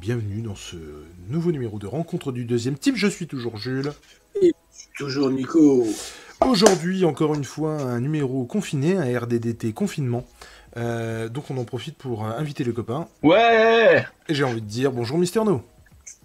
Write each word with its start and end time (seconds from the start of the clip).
Bienvenue 0.00 0.42
dans 0.42 0.54
ce 0.54 0.76
nouveau 1.28 1.50
numéro 1.50 1.80
de 1.80 1.86
rencontre 1.88 2.30
du 2.30 2.44
deuxième 2.44 2.78
type. 2.78 2.94
Je 2.96 3.08
suis 3.08 3.26
toujours 3.26 3.56
Jules. 3.56 3.92
Et 4.40 4.52
toujours 4.96 5.28
Nico. 5.28 5.84
Aujourd'hui, 6.40 7.04
encore 7.04 7.34
une 7.34 7.42
fois, 7.42 7.72
un 7.72 7.98
numéro 7.98 8.44
confiné, 8.44 8.96
un 8.96 9.18
RDDT 9.18 9.72
confinement. 9.72 10.24
Euh, 10.76 11.28
donc 11.28 11.50
on 11.50 11.56
en 11.58 11.64
profite 11.64 11.96
pour 11.96 12.24
euh, 12.24 12.30
inviter 12.38 12.62
les 12.62 12.72
copains. 12.72 13.08
Ouais 13.24 14.04
Et 14.28 14.34
j'ai 14.34 14.44
envie 14.44 14.60
de 14.60 14.66
dire 14.66 14.92
bonjour 14.92 15.18
Mister 15.18 15.40
No. 15.44 15.62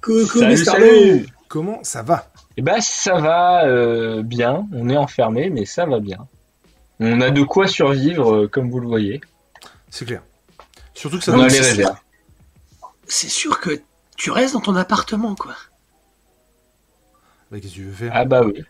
Coucou 0.02 0.40
Salut, 0.40 0.52
Mister 0.52 0.72
salut 0.72 1.22
No. 1.22 1.26
Comment 1.48 1.80
ça 1.84 2.04
va? 2.04 2.32
Eh 2.58 2.62
ben 2.62 2.80
ça 2.80 3.20
va 3.20 3.66
euh, 3.66 4.22
bien, 4.22 4.68
on 4.72 4.88
est 4.90 4.98
enfermé 4.98 5.50
mais 5.50 5.66
ça 5.66 5.88
va 5.88 6.00
bien. 6.00 6.28
On 7.00 7.22
a 7.22 7.32
de 7.32 7.42
quoi 7.42 7.66
survivre 7.68 8.36
euh, 8.36 8.48
comme 8.48 8.70
vous 8.70 8.80
le 8.80 8.88
voyez. 8.88 9.20
C'est 9.90 10.06
clair. 10.06 10.22
Surtout 10.94 11.18
que 11.18 11.24
ça 11.24 11.32
On 11.34 11.38
doit 11.38 11.46
a 11.46 11.48
les 11.48 11.56
c'est 11.56 11.70
réserves. 11.72 11.96
C'est 13.08 13.30
sûr 13.30 13.60
que 13.60 13.82
tu 14.18 14.32
restes 14.32 14.54
dans 14.54 14.62
ton 14.62 14.76
appartement, 14.76 15.36
quoi. 15.36 15.56
Bah, 17.52 17.60
Qu'est-ce 17.60 17.74
que 17.74 17.78
tu 17.78 17.84
veux 17.84 17.94
faire? 17.94 18.12
Ah 18.14 18.26
bah 18.26 18.44
oui. 18.44 18.64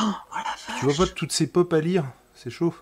Oh, 0.00 0.10
voilà, 0.30 0.46
Tu 0.78 0.86
vois 0.86 1.06
pas 1.06 1.12
toutes 1.12 1.32
ces 1.32 1.46
pop 1.46 1.72
à 1.72 1.80
lire? 1.80 2.04
C'est 2.34 2.50
chaud. 2.50 2.74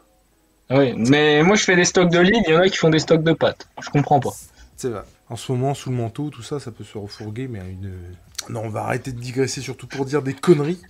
Oui, 0.71 0.95
mais 0.97 1.43
moi 1.43 1.57
je 1.57 1.65
fais 1.65 1.75
des 1.75 1.85
stocks 1.85 2.11
de 2.11 2.21
livres, 2.21 2.45
il 2.47 2.53
y 2.53 2.57
en 2.57 2.61
a 2.61 2.69
qui 2.69 2.77
font 2.77 2.91
des 2.91 3.01
stocks 3.01 3.25
de 3.25 3.33
pâtes. 3.33 3.69
Je 3.83 3.91
comprends 3.91 4.21
pas. 4.21 4.31
C'est 4.77 4.89
vrai. 4.89 5.03
En 5.29 5.37
ce 5.37 5.51
moment, 5.51 5.75
sous 5.75 5.91
le 5.91 5.97
manteau, 5.97 6.31
tout 6.31 6.43
ça, 6.43 6.61
ça 6.61 6.71
peut 6.71 6.85
se 6.85 6.97
refourguer, 6.97 7.49
mais 7.49 7.59
à 7.59 7.65
une. 7.65 7.93
Non, 8.49 8.63
on 8.65 8.69
va 8.69 8.85
arrêter 8.85 9.13
de 9.13 9.19
digresser, 9.21 9.61
surtout 9.61 9.89
pour 9.89 10.05
dire 10.05 10.23
des 10.23 10.35
conneries. 10.35 10.81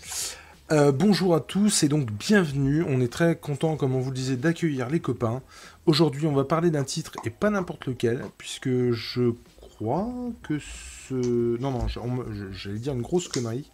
Euh, 0.71 0.93
bonjour 0.93 1.35
à 1.35 1.41
tous 1.41 1.83
et 1.83 1.89
donc 1.89 2.11
bienvenue. 2.13 2.85
On 2.87 3.01
est 3.01 3.13
très 3.13 3.35
content, 3.35 3.77
comme 3.77 3.95
on 3.97 4.01
vous 4.01 4.11
le 4.11 4.17
disait, 4.17 4.37
d'accueillir 4.37 4.89
les 4.89 5.01
copains. 5.01 5.43
Aujourd'hui, 5.87 6.27
on 6.27 6.33
va 6.33 6.45
parler 6.45 6.71
d'un 6.71 6.85
titre 6.85 7.13
et 7.25 7.31
pas 7.31 7.51
n'importe 7.51 7.87
lequel, 7.87 8.23
puisque 8.39 8.93
je 8.93 9.33
crois 9.81 10.09
que 10.43 10.59
ce. 10.59 11.59
Non, 11.59 11.71
non, 11.71 11.87
j'allais 12.53 12.79
dire 12.79 12.93
une 12.93 13.03
grosse 13.03 13.29
connerie. 13.29 13.71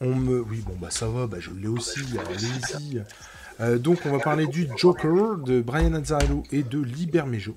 On 0.00 0.14
me. 0.14 0.40
Oui, 0.40 0.62
bon, 0.64 0.74
bah 0.80 0.90
ça 0.90 1.08
va, 1.08 1.26
bah 1.26 1.38
je 1.40 1.50
l'ai 1.50 1.66
aussi, 1.66 2.00
allez-y. 2.18 3.02
Euh, 3.60 3.78
donc, 3.78 4.00
on 4.04 4.10
va 4.10 4.18
parler 4.18 4.46
du 4.46 4.68
Joker 4.76 5.36
de 5.38 5.60
Brian 5.60 5.94
Azzarello 5.94 6.42
et 6.50 6.62
de 6.62 6.80
Libermejo. 6.80 7.56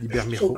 Libermejo. 0.00 0.56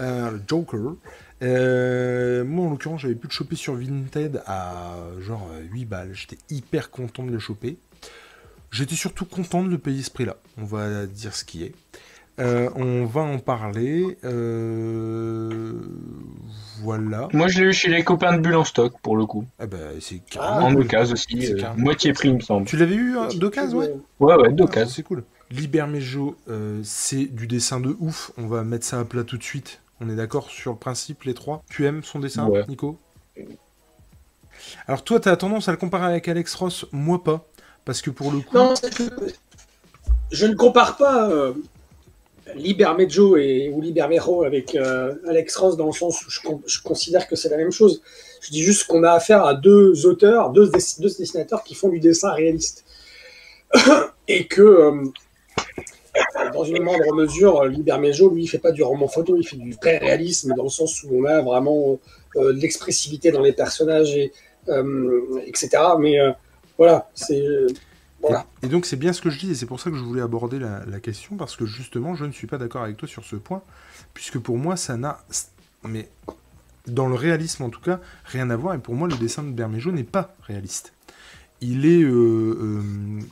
Euh, 0.00 0.30
le 0.32 0.42
Joker. 0.46 0.94
Euh, 1.42 2.44
moi, 2.44 2.66
en 2.66 2.70
l'occurrence, 2.70 3.00
j'avais 3.00 3.14
pu 3.14 3.26
le 3.26 3.32
choper 3.32 3.56
sur 3.56 3.74
Vinted 3.74 4.42
à 4.46 4.96
genre 5.20 5.48
euh, 5.52 5.62
8 5.72 5.84
balles. 5.84 6.14
J'étais 6.14 6.38
hyper 6.50 6.90
content 6.90 7.24
de 7.24 7.30
le 7.30 7.38
choper. 7.38 7.78
J'étais 8.70 8.96
surtout 8.96 9.24
content 9.24 9.62
de 9.62 9.68
le 9.68 9.78
payer 9.78 10.02
ce 10.02 10.10
prix-là. 10.10 10.36
On 10.58 10.64
va 10.64 11.06
dire 11.06 11.34
ce 11.34 11.44
qui 11.44 11.64
est. 11.64 11.74
Euh, 12.38 12.68
on 12.76 13.06
va 13.06 13.22
en 13.22 13.38
parler. 13.38 14.18
Euh, 14.24 15.72
voilà. 16.82 17.28
Moi 17.32 17.48
je 17.48 17.60
l'ai 17.62 17.70
eu 17.70 17.72
chez 17.72 17.88
les 17.88 18.04
copains 18.04 18.36
de 18.36 18.42
Bulle 18.42 18.56
en 18.56 18.64
stock 18.64 18.94
pour 19.00 19.16
le 19.16 19.24
coup. 19.26 19.44
Ah 19.58 19.66
bah, 19.66 19.76
c'est 20.00 20.16
Ah, 20.16 20.30
carrément 20.30 20.66
en 20.66 20.72
cool. 20.74 20.82
occasion 20.82 21.14
aussi, 21.14 21.46
C'est 21.46 21.64
euh, 21.64 21.68
moitié 21.76 22.12
prix 22.12 22.28
il 22.28 22.34
me 22.34 22.40
semble. 22.40 22.66
Tu 22.66 22.76
l'avais 22.76 22.94
eu 22.94 23.16
euh, 23.16 23.28
d'occasion, 23.34 23.78
ouais 23.78 23.94
Ouais 24.20 24.34
ouais, 24.34 24.48
Ah, 24.48 24.52
d'occasion. 24.52 24.92
C'est 24.94 25.02
cool. 25.02 25.24
Libermejo, 25.50 26.36
euh, 26.50 26.80
c'est 26.84 27.24
du 27.24 27.46
dessin 27.46 27.80
de 27.80 27.96
ouf. 28.00 28.32
On 28.36 28.46
va 28.48 28.64
mettre 28.64 28.84
ça 28.84 29.00
à 29.00 29.04
plat 29.04 29.24
tout 29.24 29.38
de 29.38 29.42
suite. 29.42 29.80
On 30.00 30.10
est 30.10 30.16
d'accord 30.16 30.50
sur 30.50 30.72
le 30.72 30.78
principe, 30.78 31.22
les 31.22 31.32
trois. 31.34 31.62
Tu 31.70 31.86
aimes 31.86 32.02
son 32.04 32.18
dessin, 32.18 32.46
Ouais. 32.48 32.64
Nico? 32.68 32.98
Alors 34.88 35.04
toi, 35.04 35.20
t'as 35.20 35.36
tendance 35.36 35.68
à 35.68 35.70
le 35.70 35.76
comparer 35.78 36.06
avec 36.06 36.28
Alex 36.28 36.54
Ross, 36.54 36.86
moi 36.92 37.22
pas. 37.22 37.46
Parce 37.84 38.02
que 38.02 38.10
pour 38.10 38.32
le 38.32 38.40
coup... 38.40 38.54
Non, 38.56 38.74
c'est 38.74 38.92
que 38.94 39.04
je 40.32 40.46
ne 40.46 40.54
compare 40.54 40.96
pas 40.96 41.30
euh, 41.30 41.52
Libermejo 42.54 43.36
et, 43.36 43.70
ou 43.74 43.80
Libermejo 43.80 44.44
avec 44.44 44.74
euh, 44.74 45.14
Alex 45.28 45.56
Ross 45.56 45.76
dans 45.76 45.86
le 45.86 45.92
sens 45.92 46.24
où 46.26 46.30
je, 46.30 46.40
con- 46.40 46.62
je 46.66 46.80
considère 46.80 47.26
que 47.26 47.34
c'est 47.36 47.48
la 47.48 47.56
même 47.56 47.72
chose. 47.72 48.02
Je 48.40 48.50
dis 48.50 48.62
juste 48.62 48.86
qu'on 48.86 49.02
a 49.02 49.12
affaire 49.12 49.44
à 49.44 49.54
deux 49.54 50.06
auteurs, 50.06 50.50
deux, 50.50 50.68
dess- 50.68 51.00
deux 51.00 51.10
dessinateurs 51.18 51.64
qui 51.64 51.74
font 51.74 51.88
du 51.88 51.98
dessin 52.00 52.30
réaliste. 52.32 52.84
et 54.28 54.46
que, 54.46 54.62
euh, 54.62 55.04
dans 56.52 56.64
une 56.64 56.82
moindre 56.82 57.12
mesure, 57.14 57.64
Libermejo, 57.64 58.30
lui, 58.30 58.44
il 58.44 58.46
fait 58.46 58.58
pas 58.58 58.72
du 58.72 58.82
roman 58.82 59.08
photo, 59.08 59.36
il 59.36 59.46
fait 59.46 59.56
du 59.56 59.72
vrai 59.72 59.98
réalisme 59.98 60.54
dans 60.56 60.62
le 60.64 60.68
sens 60.70 61.02
où 61.02 61.08
on 61.12 61.24
a 61.24 61.42
vraiment 61.42 61.98
euh, 62.36 62.52
l'expressivité 62.52 63.32
dans 63.32 63.42
les 63.42 63.52
personnages, 63.52 64.16
et, 64.16 64.32
euh, 64.68 65.40
etc. 65.46 65.68
Mais 65.98 66.16
voilà, 66.78 67.10
c'est. 67.14 67.44
Et 68.62 68.68
donc 68.68 68.86
c'est 68.86 68.96
bien 68.96 69.12
ce 69.12 69.20
que 69.20 69.30
je 69.30 69.38
dis, 69.38 69.50
et 69.50 69.54
c'est 69.54 69.66
pour 69.66 69.80
ça 69.80 69.90
que 69.90 69.96
je 69.96 70.02
voulais 70.02 70.22
aborder 70.22 70.58
la, 70.58 71.00
question, 71.00 71.36
parce 71.36 71.56
que 71.56 71.66
justement, 71.66 72.14
je 72.14 72.24
ne 72.24 72.32
suis 72.32 72.46
pas 72.46 72.58
d'accord 72.58 72.82
avec 72.82 72.96
toi 72.96 73.08
sur 73.08 73.24
ce 73.24 73.36
point, 73.36 73.62
puisque 74.14 74.38
pour 74.38 74.58
moi, 74.58 74.76
ça 74.76 74.96
n'a... 74.96 75.18
Mais 75.84 76.08
dans 76.86 77.08
le 77.08 77.14
réalisme 77.14 77.62
en 77.64 77.70
tout 77.70 77.80
cas, 77.80 78.00
rien 78.24 78.50
à 78.50 78.56
voir, 78.56 78.74
et 78.74 78.78
pour 78.78 78.94
moi, 78.94 79.08
le 79.08 79.16
dessin 79.16 79.42
de 79.42 79.50
Bermejo 79.50 79.92
n'est 79.92 80.04
pas 80.04 80.34
réaliste. 80.42 80.92
Il 81.60 81.86
est 81.86 82.02
euh, 82.02 82.12
euh, 82.12 82.82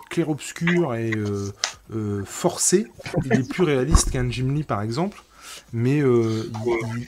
clair-obscur 0.09 0.95
et 0.95 1.13
euh, 1.15 2.25
forcé, 2.25 2.87
il 3.25 3.33
est 3.35 3.49
plus 3.49 3.65
réaliste 3.65 4.11
qu'un 4.11 4.31
Jim 4.31 4.51
Lee 4.53 4.63
par 4.63 4.81
exemple, 4.81 5.23
mais 5.73 5.99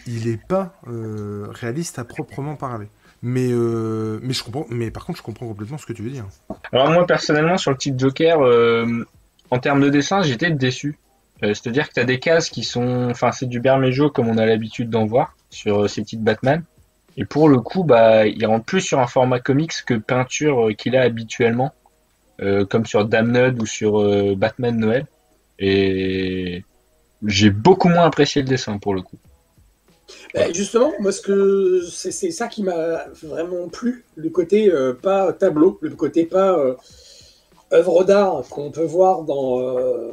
il 0.06 0.26
n'est 0.26 0.36
pas 0.36 0.78
réaliste 0.84 1.98
à 1.98 2.04
proprement 2.04 2.56
parler. 2.56 2.88
Mais, 3.28 3.48
euh, 3.50 4.20
mais, 4.22 4.32
je 4.32 4.44
comprends, 4.44 4.66
mais 4.70 4.92
par 4.92 5.04
contre, 5.04 5.18
je 5.18 5.22
comprends 5.24 5.48
complètement 5.48 5.78
ce 5.78 5.84
que 5.84 5.92
tu 5.92 6.00
veux 6.00 6.10
dire. 6.10 6.26
Alors 6.70 6.92
moi 6.92 7.04
personnellement 7.08 7.56
sur 7.56 7.72
le 7.72 7.76
titre 7.76 7.98
Joker, 7.98 8.40
euh, 8.40 9.04
en 9.50 9.58
termes 9.58 9.80
de 9.80 9.88
dessin 9.88 10.22
j'étais 10.22 10.52
déçu. 10.52 10.96
Euh, 11.42 11.48
C'est-à-dire 11.48 11.88
que 11.88 11.94
tu 11.94 11.98
as 11.98 12.04
des 12.04 12.20
cases 12.20 12.50
qui 12.50 12.62
sont... 12.62 13.08
Enfin 13.10 13.32
c'est 13.32 13.46
du 13.46 13.58
Bermejo 13.58 14.10
comme 14.10 14.28
on 14.28 14.38
a 14.38 14.46
l'habitude 14.46 14.90
d'en 14.90 15.06
voir 15.06 15.34
sur 15.50 15.90
ces 15.90 16.04
titres 16.04 16.22
Batman. 16.22 16.62
Et 17.16 17.24
pour 17.24 17.48
le 17.48 17.58
coup, 17.58 17.82
bah, 17.82 18.28
il 18.28 18.46
rentre 18.46 18.64
plus 18.64 18.80
sur 18.80 19.00
un 19.00 19.08
format 19.08 19.40
comics 19.40 19.72
que 19.84 19.94
peinture 19.94 20.68
qu'il 20.78 20.94
a 20.94 21.02
habituellement, 21.02 21.74
comme 22.38 22.86
sur 22.86 23.06
Damned 23.06 23.60
ou 23.60 23.66
sur 23.66 24.36
Batman 24.36 24.78
Noël. 24.78 25.06
Et 25.58 26.62
j'ai 27.24 27.50
beaucoup 27.50 27.88
moins 27.88 28.04
apprécié 28.04 28.42
le 28.42 28.48
dessin 28.48 28.78
pour 28.78 28.94
le 28.94 29.02
coup. 29.02 29.18
Ben, 30.34 30.54
justement, 30.54 30.92
moi, 31.00 31.12
ce 31.12 31.20
que 31.20 31.80
c'est 31.90 32.12
c'est 32.12 32.30
ça 32.30 32.46
qui 32.48 32.62
m'a 32.62 33.06
vraiment 33.22 33.68
plu, 33.68 34.04
le 34.16 34.30
côté 34.30 34.70
euh, 34.72 34.92
pas 34.94 35.32
tableau, 35.32 35.78
le 35.80 35.94
côté 35.96 36.24
pas 36.26 36.58
euh, 36.58 36.74
œuvre 37.72 38.04
d'art 38.04 38.44
qu'on 38.50 38.70
peut 38.70 38.84
voir 38.84 39.22
dans, 39.24 39.60
euh, 39.60 40.12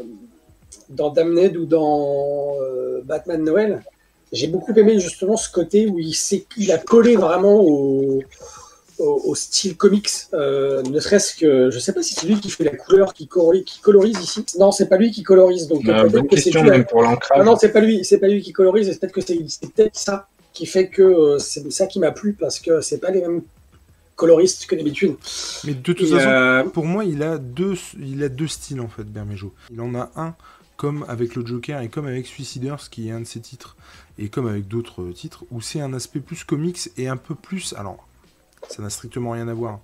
dans 0.89 1.09
Damned 1.11 1.57
ou 1.57 1.65
dans 1.65 2.57
Batman 3.05 3.43
Noël. 3.43 3.83
J'ai 4.31 4.47
beaucoup 4.47 4.73
aimé 4.73 4.99
justement 4.99 5.37
ce 5.37 5.51
côté 5.51 5.87
où 5.87 5.99
il, 5.99 6.15
s'est- 6.15 6.47
il 6.57 6.71
a 6.71 6.79
collé 6.79 7.15
vraiment 7.15 7.61
au, 7.61 8.23
au, 9.03 9.21
au 9.31 9.35
style 9.35 9.75
comics, 9.77 10.09
euh, 10.33 10.81
ne 10.83 10.99
serait-ce 10.99 11.35
que, 11.35 11.69
je 11.69 11.79
sais 11.79 11.93
pas 11.93 12.01
si 12.01 12.13
c'est 12.15 12.25
lui 12.27 12.39
qui 12.39 12.49
fait 12.49 12.63
la 12.63 12.75
couleur, 12.75 13.13
qui 13.13 13.27
colorise, 13.27 13.63
qui 13.65 13.79
colorise 13.81 14.17
ici. 14.21 14.45
Non, 14.59 14.71
c'est 14.71 14.87
pas 14.87 14.97
lui 14.97 15.11
qui 15.11 15.23
colorise, 15.23 15.67
donc 15.67 15.81
Euh, 15.87 16.01
peut-être 16.01 16.11
bonne 16.13 16.27
que 16.27 16.35
c'est 16.37 16.43
question 16.45 16.63
dû 16.63 16.69
à- 16.69 16.71
même 16.71 16.85
pour 16.85 17.01
ah 17.03 17.11
l'ancrage. 17.11 17.45
non, 17.45 17.55
c'est 17.57 17.71
pas 17.71 17.81
lui, 17.81 18.03
c'est 18.05 18.17
pas 18.19 18.27
lui 18.27 18.41
qui 18.41 18.53
colorise, 18.53 18.87
et 18.87 18.93
c'est 18.93 18.99
peut-être 18.99 19.13
que 19.13 19.21
c'est 19.21 19.37
c'est 19.47 19.71
peut-être 19.71 19.95
ça 19.97 20.27
qui 20.53 20.65
fait 20.65 20.87
que 20.87 21.01
euh, 21.03 21.39
c'est 21.39 21.71
ça 21.71 21.87
qui 21.87 21.99
m'a 21.99 22.11
plu 22.11 22.33
parce 22.33 22.59
que 22.59 22.81
c'est 22.81 22.99
pas 22.99 23.11
les 23.11 23.21
mêmes 23.21 23.41
coloristes 24.15 24.65
que 24.67 24.75
d'habitude. 24.75 25.15
Mais 25.65 25.73
de 25.73 25.81
toute 25.81 25.99
façon, 25.99 26.27
euh, 26.27 26.63
pour 26.63 26.85
moi, 26.85 27.03
il 27.03 27.23
a 27.23 27.37
deux, 27.37 27.73
il 27.99 28.23
a 28.23 28.29
deux 28.29 28.47
styles 28.47 28.79
en 28.79 28.87
fait, 28.87 29.03
Bermejo. 29.03 29.51
Il 29.71 29.81
en 29.81 29.93
a 29.95 30.11
un 30.15 30.35
comme 30.77 31.05
avec 31.07 31.35
le 31.35 31.45
Joker 31.45 31.81
et 31.81 31.89
comme 31.89 32.07
avec 32.07 32.25
Suiciders, 32.27 32.89
qui 32.91 33.07
est 33.07 33.11
un 33.11 33.21
de 33.21 33.25
ses 33.25 33.39
titres, 33.39 33.75
et 34.19 34.29
comme 34.29 34.47
avec 34.47 34.67
d'autres 34.67 35.03
titres, 35.11 35.45
où 35.51 35.61
c'est 35.61 35.81
un 35.81 35.93
aspect 35.93 36.19
plus 36.19 36.43
comics 36.43 36.89
et 36.97 37.07
un 37.07 37.17
peu 37.17 37.35
plus. 37.35 37.73
Alors, 37.77 38.07
ça 38.69 38.81
n'a 38.81 38.89
strictement 38.89 39.31
rien 39.31 39.47
à 39.47 39.53
voir, 39.53 39.79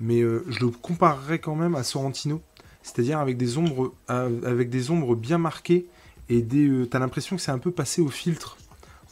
mais 0.00 0.20
euh, 0.20 0.44
je 0.48 0.60
le 0.60 0.70
comparerais 0.70 1.38
quand 1.38 1.54
même 1.54 1.74
à 1.74 1.82
Sorrentino, 1.82 2.42
c'est-à-dire 2.82 3.18
avec 3.18 3.36
des 3.36 3.58
ombres, 3.58 3.92
euh, 4.10 4.40
avec 4.44 4.70
des 4.70 4.90
ombres 4.90 5.14
bien 5.14 5.38
marquées 5.38 5.86
et 6.28 6.42
des. 6.42 6.66
euh, 6.66 6.86
T'as 6.86 6.98
l'impression 6.98 7.36
que 7.36 7.42
c'est 7.42 7.52
un 7.52 7.58
peu 7.58 7.70
passé 7.70 8.00
au 8.02 8.08
filtre, 8.08 8.56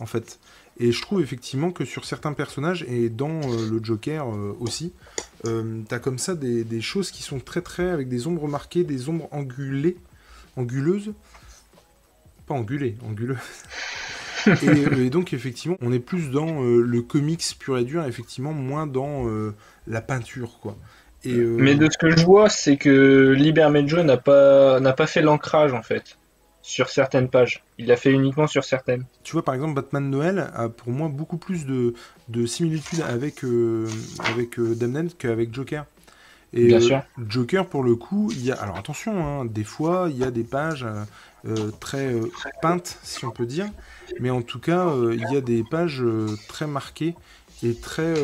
en 0.01 0.07
fait. 0.07 0.39
Et 0.79 0.91
je 0.91 1.03
trouve 1.03 1.21
effectivement 1.21 1.71
que 1.71 1.85
sur 1.85 2.05
certains 2.05 2.33
personnages, 2.33 2.85
et 2.89 3.11
dans 3.11 3.41
le 3.41 3.85
Joker 3.85 4.27
aussi, 4.59 4.93
t'as 5.45 5.99
comme 5.99 6.19
ça 6.19 6.35
des, 6.35 6.65
des 6.65 6.81
choses 6.81 7.11
qui 7.11 7.23
sont 7.23 7.41
très 7.41 7.61
très 7.61 7.91
avec 7.91 8.09
des 8.09 8.27
ombres 8.27 8.49
marquées, 8.49 8.83
des 8.83 9.11
ombres 9.11 9.29
angulées, 9.33 9.99
anguleuses, 10.57 11.13
pas 12.47 12.55
angulées, 12.55 12.97
anguleuses. 13.07 13.37
Et, 14.47 14.69
euh, 14.69 15.05
et 15.05 15.11
donc 15.11 15.33
effectivement, 15.33 15.77
on 15.81 15.93
est 15.93 15.99
plus 15.99 16.31
dans 16.31 16.63
euh, 16.63 16.81
le 16.81 17.03
comics 17.03 17.45
pur 17.59 17.79
et 17.79 17.85
dur, 17.85 18.05
effectivement, 18.05 18.53
moins 18.53 18.87
dans 18.87 19.29
euh, 19.29 19.55
la 19.87 20.01
peinture, 20.01 20.59
quoi. 20.61 20.77
Et, 21.25 21.35
euh, 21.35 21.57
Mais 21.59 21.75
de 21.75 21.89
ce 21.91 21.99
que 21.99 22.11
je 22.11 22.25
vois, 22.25 22.49
c'est 22.49 22.77
que 22.77 23.33
Libermejo 23.37 24.03
n'a 24.03 24.17
pas 24.17 24.81
n'a 24.81 24.93
pas 24.93 25.07
fait 25.07 25.23
l'ancrage 25.23 25.73
en 25.73 25.83
fait 25.83 26.19
sur 26.63 26.89
certaines 26.89 27.29
pages. 27.29 27.65
Il 27.79 27.87
l'a 27.87 27.97
fait 27.97 28.13
uniquement 28.13 28.47
sur 28.47 28.65
certaines. 28.65 29.05
Tu 29.25 29.33
vois, 29.33 29.45
par 29.45 29.55
exemple, 29.55 29.75
Batman 29.75 30.09
Noël 30.09 30.51
a 30.55 30.69
pour 30.69 30.91
moi 30.91 31.09
beaucoup 31.09 31.37
plus 31.37 31.67
de, 31.67 31.95
de 32.29 32.47
similitudes 32.47 33.01
avec, 33.01 33.41
avec 34.25 34.61
Damned 34.61 35.17
qu'avec 35.17 35.53
Joker. 35.53 35.87
Et 36.53 36.67
Bien 36.67 36.79
euh, 36.79 36.81
sûr. 36.81 37.03
Joker, 37.29 37.67
pour 37.67 37.83
le 37.83 37.97
coup, 37.97 38.31
il 38.33 38.45
y 38.45 38.53
a. 38.53 38.55
Alors 38.57 38.77
attention, 38.77 39.25
hein, 39.25 39.45
des 39.45 39.65
fois, 39.65 40.09
il 40.11 40.19
y 40.19 40.25
a 40.25 40.31
des 40.31 40.45
pages 40.45 40.85
euh, 40.85 41.05
euh, 41.47 41.71
très 41.81 42.15
peintes, 42.61 42.99
si 43.03 43.25
on 43.25 43.31
peut 43.31 43.47
dire. 43.47 43.69
Mais 44.21 44.31
en 44.31 44.43
tout 44.43 44.61
cas, 44.61 44.95
il 45.13 45.27
y 45.33 45.37
a 45.37 45.41
des 45.41 45.65
pages 45.65 46.05
très 46.49 46.67
marquées 46.67 47.15
et 47.63 47.75
très. 47.75 48.15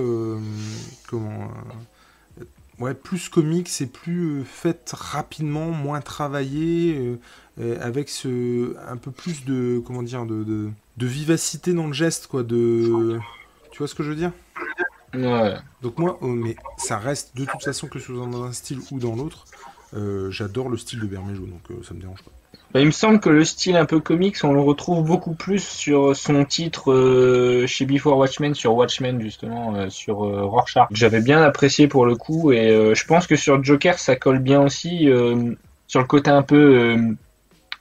comment. 1.08 1.48
ouais, 2.78 2.94
plus 2.94 3.28
comiques, 3.28 3.68
c'est 3.68 3.86
plus 3.86 4.40
euh, 4.40 4.44
fait 4.44 4.92
rapidement, 4.92 5.70
moins 5.70 6.00
travaillé, 6.00 6.96
euh, 6.96 7.18
euh, 7.60 7.78
avec 7.80 8.08
ce. 8.08 8.76
un 8.88 8.96
peu 8.96 9.10
plus 9.10 9.44
de. 9.44 9.82
comment 9.84 10.02
dire, 10.02 10.26
de, 10.26 10.44
de, 10.44 10.70
de 10.96 11.06
vivacité 11.06 11.72
dans 11.72 11.86
le 11.86 11.92
geste, 11.92 12.26
quoi. 12.26 12.42
De. 12.42 13.18
Tu 13.70 13.78
vois 13.78 13.88
ce 13.88 13.94
que 13.94 14.02
je 14.02 14.10
veux 14.10 14.16
dire? 14.16 14.32
Ouais. 15.14 15.54
donc 15.82 15.98
moi, 15.98 16.18
oh, 16.20 16.26
mais 16.26 16.56
ça 16.76 16.98
reste 16.98 17.34
de 17.36 17.44
toute 17.44 17.62
façon 17.62 17.86
que 17.88 17.98
ce 17.98 18.06
soit 18.14 18.26
dans 18.26 18.44
un 18.44 18.52
style 18.52 18.78
ou 18.90 18.98
dans 18.98 19.14
l'autre. 19.16 19.44
euh, 19.94 20.30
J'adore 20.30 20.68
le 20.68 20.76
style 20.76 21.00
de 21.00 21.06
Bermejo, 21.06 21.46
donc 21.46 21.62
euh, 21.70 21.82
ça 21.82 21.94
me 21.94 22.00
dérange 22.00 22.22
pas. 22.22 22.30
Bah, 22.74 22.80
il 22.80 22.86
me 22.86 22.90
semble 22.90 23.18
que 23.18 23.30
le 23.30 23.44
style 23.44 23.76
un 23.76 23.86
peu 23.86 24.00
comics, 24.00 24.36
on 24.42 24.52
le 24.52 24.60
retrouve 24.60 25.02
beaucoup 25.02 25.32
plus 25.34 25.66
sur 25.66 26.14
son 26.14 26.44
titre 26.44 26.92
euh, 26.92 27.66
chez 27.66 27.86
Before 27.86 28.18
Watchmen, 28.18 28.54
sur 28.54 28.74
Watchmen 28.74 29.20
justement, 29.22 29.74
euh, 29.74 29.88
sur 29.88 30.24
euh, 30.26 30.44
Rorschach. 30.44 30.88
J'avais 30.90 31.22
bien 31.22 31.40
apprécié 31.42 31.88
pour 31.88 32.04
le 32.04 32.14
coup, 32.14 32.52
et 32.52 32.70
euh, 32.70 32.94
je 32.94 33.06
pense 33.06 33.26
que 33.26 33.36
sur 33.36 33.64
Joker, 33.64 33.98
ça 33.98 34.16
colle 34.16 34.40
bien 34.40 34.60
aussi 34.62 35.08
euh, 35.08 35.54
sur 35.86 36.00
le 36.00 36.06
côté 36.06 36.30
un 36.30 36.42
peu 36.42 36.56
euh, 36.96 37.14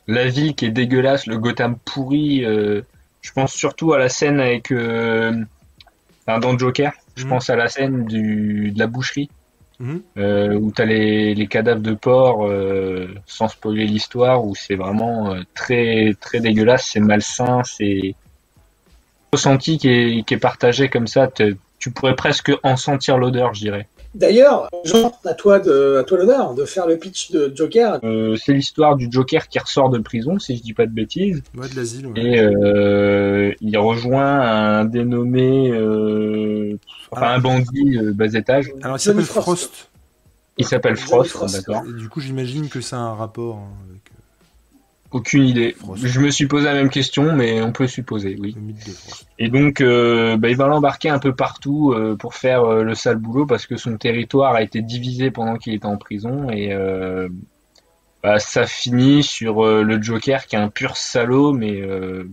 la 0.07 0.29
ville 0.29 0.55
qui 0.55 0.65
est 0.65 0.71
dégueulasse, 0.71 1.27
le 1.27 1.37
Gotham 1.37 1.75
pourri. 1.83 2.45
euh, 2.45 2.81
je 3.21 3.33
pense 3.33 3.51
surtout 3.51 3.91
à 3.91 3.97
la 3.97 4.07
scène 4.07 4.39
avec 4.39 4.71
euh, 4.71 5.33
dans 6.27 6.57
Joker. 6.57 6.93
Je 7.17 7.23
Mhm. 7.23 7.29
pense 7.29 7.49
à 7.49 7.55
la 7.55 7.67
scène 7.67 8.05
du, 8.05 8.71
de 8.71 8.79
la 8.79 8.87
boucherie 8.87 9.29
Mhm. 9.79 10.01
euh, 10.17 10.53
où 10.55 10.71
t'as 10.71 10.85
les, 10.85 11.35
les 11.35 11.47
cadavres 11.47 11.81
de 11.81 11.93
porc, 11.93 12.45
euh, 12.47 13.13
sans 13.25 13.47
spoiler 13.47 13.85
l'histoire, 13.85 14.45
où 14.45 14.55
c'est 14.55 14.75
vraiment 14.75 15.33
euh, 15.33 15.41
très 15.53 16.13
très 16.21 16.39
dégueulasse, 16.39 16.89
c'est 16.91 16.99
malsain, 16.99 17.61
c'est 17.63 18.15
ressenti 19.33 19.77
qui 19.77 19.89
est, 19.89 20.25
qui 20.25 20.33
est 20.33 20.39
partagé 20.39 20.89
comme 20.89 21.07
ça. 21.07 21.29
tu 21.79 21.91
pourrais 21.91 22.15
presque 22.15 22.51
en 22.63 22.75
sentir 22.75 23.17
l'odeur, 23.17 23.53
je 23.53 23.61
dirais. 23.61 23.87
D'ailleurs, 24.17 24.67
Jean, 24.83 25.11
à 25.25 25.33
toi, 25.35 25.59
de, 25.59 25.97
à 25.99 26.03
toi 26.03 26.17
l'honneur 26.17 26.53
de 26.55 26.65
faire 26.65 26.87
le 26.87 26.97
pitch 26.97 27.31
de 27.31 27.51
Joker. 27.55 27.99
Euh, 28.03 28.35
c'est 28.35 28.53
l'histoire 28.53 28.95
du 28.95 29.07
Joker 29.11 29.47
qui 29.47 29.59
ressort 29.59 29.89
de 29.89 29.99
prison, 29.99 30.39
si 30.39 30.57
je 30.57 30.63
dis 30.63 30.73
pas 30.73 30.85
de 30.87 30.91
bêtises, 30.91 31.43
Ouais, 31.55 31.69
de 31.69 31.75
l'asile. 31.75 32.07
ouais. 32.07 32.13
et 32.19 32.39
euh, 32.41 33.53
il 33.61 33.77
rejoint 33.77 34.39
un 34.41 34.85
dénommé, 34.85 35.69
euh, 35.71 36.77
enfin 37.11 37.27
Ah. 37.29 37.35
un 37.35 37.39
bandit 37.39 37.97
euh, 37.97 38.11
bas 38.13 38.33
étage. 38.33 38.71
Alors 38.81 38.97
il 38.97 38.99
s'appelle 38.99 39.23
Frost. 39.23 39.43
Frost. 39.45 39.89
Il 40.57 40.65
s'appelle 40.65 40.95
Frost, 40.97 41.29
Frost. 41.29 41.55
d'accord. 41.55 41.83
Du 41.83 42.09
coup, 42.09 42.19
j'imagine 42.19 42.67
que 42.69 42.81
ça 42.81 42.95
a 42.97 42.99
un 42.99 43.13
rapport 43.13 43.57
hein, 43.57 43.69
avec 43.91 44.01
Aucune 45.11 45.43
idée. 45.45 45.75
Je 45.95 46.19
me 46.19 46.29
suis 46.29 46.47
posé 46.47 46.65
la 46.65 46.73
même 46.73 46.89
question, 46.89 47.33
mais 47.33 47.61
on 47.61 47.71
peut 47.71 47.87
supposer, 47.87 48.35
oui. 48.39 48.55
Et 49.39 49.47
donc, 49.49 49.79
euh, 49.79 50.35
bah, 50.37 50.49
il 50.49 50.57
va 50.57 50.67
l'embarquer 50.67 51.09
un 51.09 51.19
peu 51.19 51.33
partout 51.33 51.93
euh, 51.93 52.15
pour 52.17 52.35
faire 52.35 52.63
euh, 52.65 52.83
le 52.83 52.93
sale 52.93 53.15
boulot 53.15 53.45
parce 53.45 53.65
que 53.67 53.77
son 53.77 53.97
territoire 53.97 54.55
a 54.55 54.61
été 54.61 54.81
divisé 54.81 55.31
pendant 55.31 55.55
qu'il 55.55 55.73
était 55.73 55.85
en 55.85 55.97
prison 55.97 56.49
et 56.49 56.73
euh, 56.73 57.29
bah, 58.21 58.39
ça 58.39 58.65
finit 58.65 59.23
sur 59.23 59.65
euh, 59.65 59.81
le 59.83 60.01
Joker 60.01 60.45
qui 60.45 60.55
est 60.57 60.59
un 60.59 60.69
pur 60.69 60.97
salaud, 60.97 61.53
mais 61.53 61.79
euh, 61.81 62.25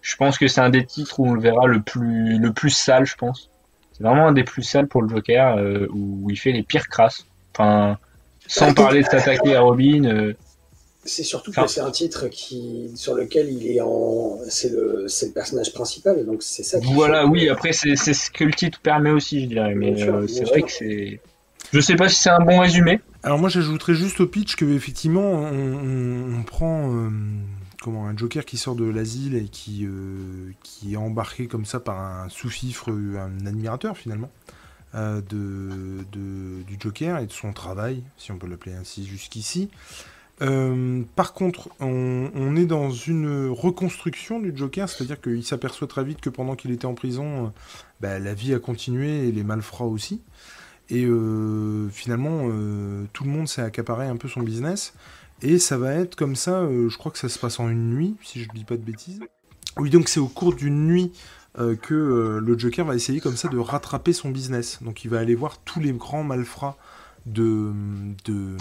je 0.00 0.16
pense 0.16 0.38
que 0.38 0.48
c'est 0.48 0.60
un 0.62 0.70
des 0.70 0.86
titres 0.86 1.20
où 1.20 1.26
on 1.28 1.34
le 1.34 1.40
verra 1.40 1.66
le 1.66 1.82
plus 1.82 2.38
le 2.38 2.52
plus 2.52 2.70
sale, 2.70 3.04
je 3.04 3.16
pense. 3.16 3.50
C'est 3.92 4.04
vraiment 4.04 4.28
un 4.28 4.32
des 4.32 4.44
plus 4.44 4.62
sales 4.62 4.88
pour 4.88 5.02
le 5.02 5.08
Joker 5.08 5.56
euh, 5.58 5.86
où 5.92 6.30
il 6.30 6.36
fait 6.38 6.52
les 6.52 6.62
pires 6.62 6.88
crasses. 6.88 7.26
Enfin, 7.54 7.98
sans 8.46 8.68
Bah, 8.68 8.74
parler 8.84 9.02
de 9.02 9.06
s'attaquer 9.06 9.54
à 9.54 9.60
Robin. 9.60 10.32
C'est 11.04 11.24
surtout 11.24 11.50
que 11.50 11.66
c'est 11.68 11.80
un 11.80 11.90
titre 11.90 12.28
qui, 12.28 12.92
sur 12.94 13.14
lequel 13.14 13.50
il 13.50 13.66
est 13.66 13.80
en. 13.80 14.38
C'est 14.48 14.70
le, 14.70 15.06
c'est 15.08 15.26
le 15.26 15.32
personnage 15.32 15.72
principal, 15.72 16.24
donc 16.24 16.42
c'est 16.44 16.62
ça. 16.62 16.78
Voilà, 16.94 17.26
oui, 17.26 17.48
après 17.48 17.72
c'est 17.72 17.96
c'est 17.96 18.14
ce 18.14 18.30
que 18.30 18.44
le 18.44 18.52
titre 18.52 18.78
permet 18.80 19.10
aussi, 19.10 19.42
je 19.42 19.46
dirais, 19.46 19.74
mais 19.74 20.00
euh, 20.02 20.26
c'est 20.28 20.44
vrai 20.44 20.62
que 20.62 20.70
c'est. 20.70 21.20
Je 21.72 21.80
sais 21.80 21.96
pas 21.96 22.08
si 22.08 22.16
c'est 22.22 22.30
un 22.30 22.38
bon 22.44 22.58
résumé. 22.60 23.00
Alors 23.24 23.38
moi, 23.38 23.48
j'ajouterais 23.48 23.94
juste 23.94 24.20
au 24.20 24.26
pitch 24.26 24.54
que 24.56 24.64
effectivement, 24.64 25.22
on, 25.32 25.74
on- 25.74 26.38
on 26.38 26.42
prend 26.44 26.94
euh, 26.94 27.08
comment 27.82 28.06
un 28.06 28.16
Joker 28.16 28.44
qui 28.44 28.56
sort 28.56 28.76
de 28.76 28.84
l'asile 28.84 29.34
et 29.34 29.44
qui 29.48 29.84
euh, 29.86 30.52
qui 30.62 30.92
est 30.92 30.96
embarqué 30.96 31.46
comme 31.48 31.64
ça 31.64 31.80
par 31.80 31.98
un 31.98 32.28
sous-fifre, 32.28 32.90
un 32.90 33.44
admirateur 33.46 33.96
finalement. 33.96 34.30
euh, 34.94 35.20
de, 35.22 36.04
de- 36.12 36.62
du 36.64 36.76
Joker 36.78 37.18
et 37.18 37.26
de 37.26 37.32
son 37.32 37.52
travail, 37.54 38.02
si 38.18 38.30
on 38.30 38.36
peut 38.38 38.46
l'appeler 38.46 38.74
ainsi 38.74 39.06
jusqu'ici. 39.06 39.70
Euh, 40.42 41.02
par 41.14 41.34
contre, 41.34 41.68
on, 41.80 42.56
est 42.56 42.66
dans 42.66 42.90
une 42.90 43.48
reconstruction 43.48 44.40
du 44.40 44.52
Joker, 44.54 44.88
c'est-à-dire 44.88 45.20
qu'il 45.20 45.44
s'aperçoit 45.44 45.86
très 45.86 46.04
vite 46.04 46.20
que 46.20 46.30
pendant 46.30 46.56
qu'il 46.56 46.72
était 46.72 46.86
en 46.86 46.94
prison, 46.94 47.52
bah, 48.00 48.18
la 48.18 48.34
vie 48.34 48.52
a 48.52 48.58
continué 48.58 49.28
et 49.28 49.32
les 49.32 49.44
malfrats 49.44 49.86
aussi. 49.86 50.20
Et 50.90 51.04
euh, 51.04 51.88
finalement, 51.90 52.48
euh, 52.50 53.04
tout 53.12 53.24
le 53.24 53.30
monde 53.30 53.48
s'est 53.48 53.62
accaparé 53.62 54.06
un 54.06 54.16
peu 54.16 54.28
son 54.28 54.42
business. 54.42 54.94
Et 55.42 55.58
ça 55.58 55.78
va 55.78 55.94
être 55.94 56.16
comme 56.16 56.36
ça, 56.36 56.68
je 56.88 56.96
crois 56.96 57.10
que 57.10 57.18
ça 57.18 57.28
se 57.28 57.38
passe 57.38 57.58
en 57.58 57.68
une 57.68 57.90
nuit, 57.90 58.14
si 58.22 58.42
je 58.42 58.48
ne 58.48 58.54
dis 58.54 58.64
pas 58.64 58.76
de 58.76 58.82
bêtises. 58.82 59.20
Oui, 59.76 59.90
donc 59.90 60.08
c'est 60.08 60.20
au 60.20 60.28
cours 60.28 60.54
d'une 60.54 60.86
nuit 60.86 61.12
que 61.56 62.38
le 62.40 62.58
Joker 62.58 62.86
va 62.86 62.94
essayer 62.94 63.20
comme 63.20 63.36
ça 63.36 63.48
de 63.48 63.58
rattraper 63.58 64.12
son 64.12 64.30
business. 64.30 64.78
Donc 64.82 65.04
il 65.04 65.10
va 65.10 65.18
aller 65.18 65.34
voir 65.34 65.58
tous 65.58 65.80
les 65.80 65.92
grands 65.92 66.22
malfrats 66.22 66.76
de, 67.26 67.72
de, 68.24 68.56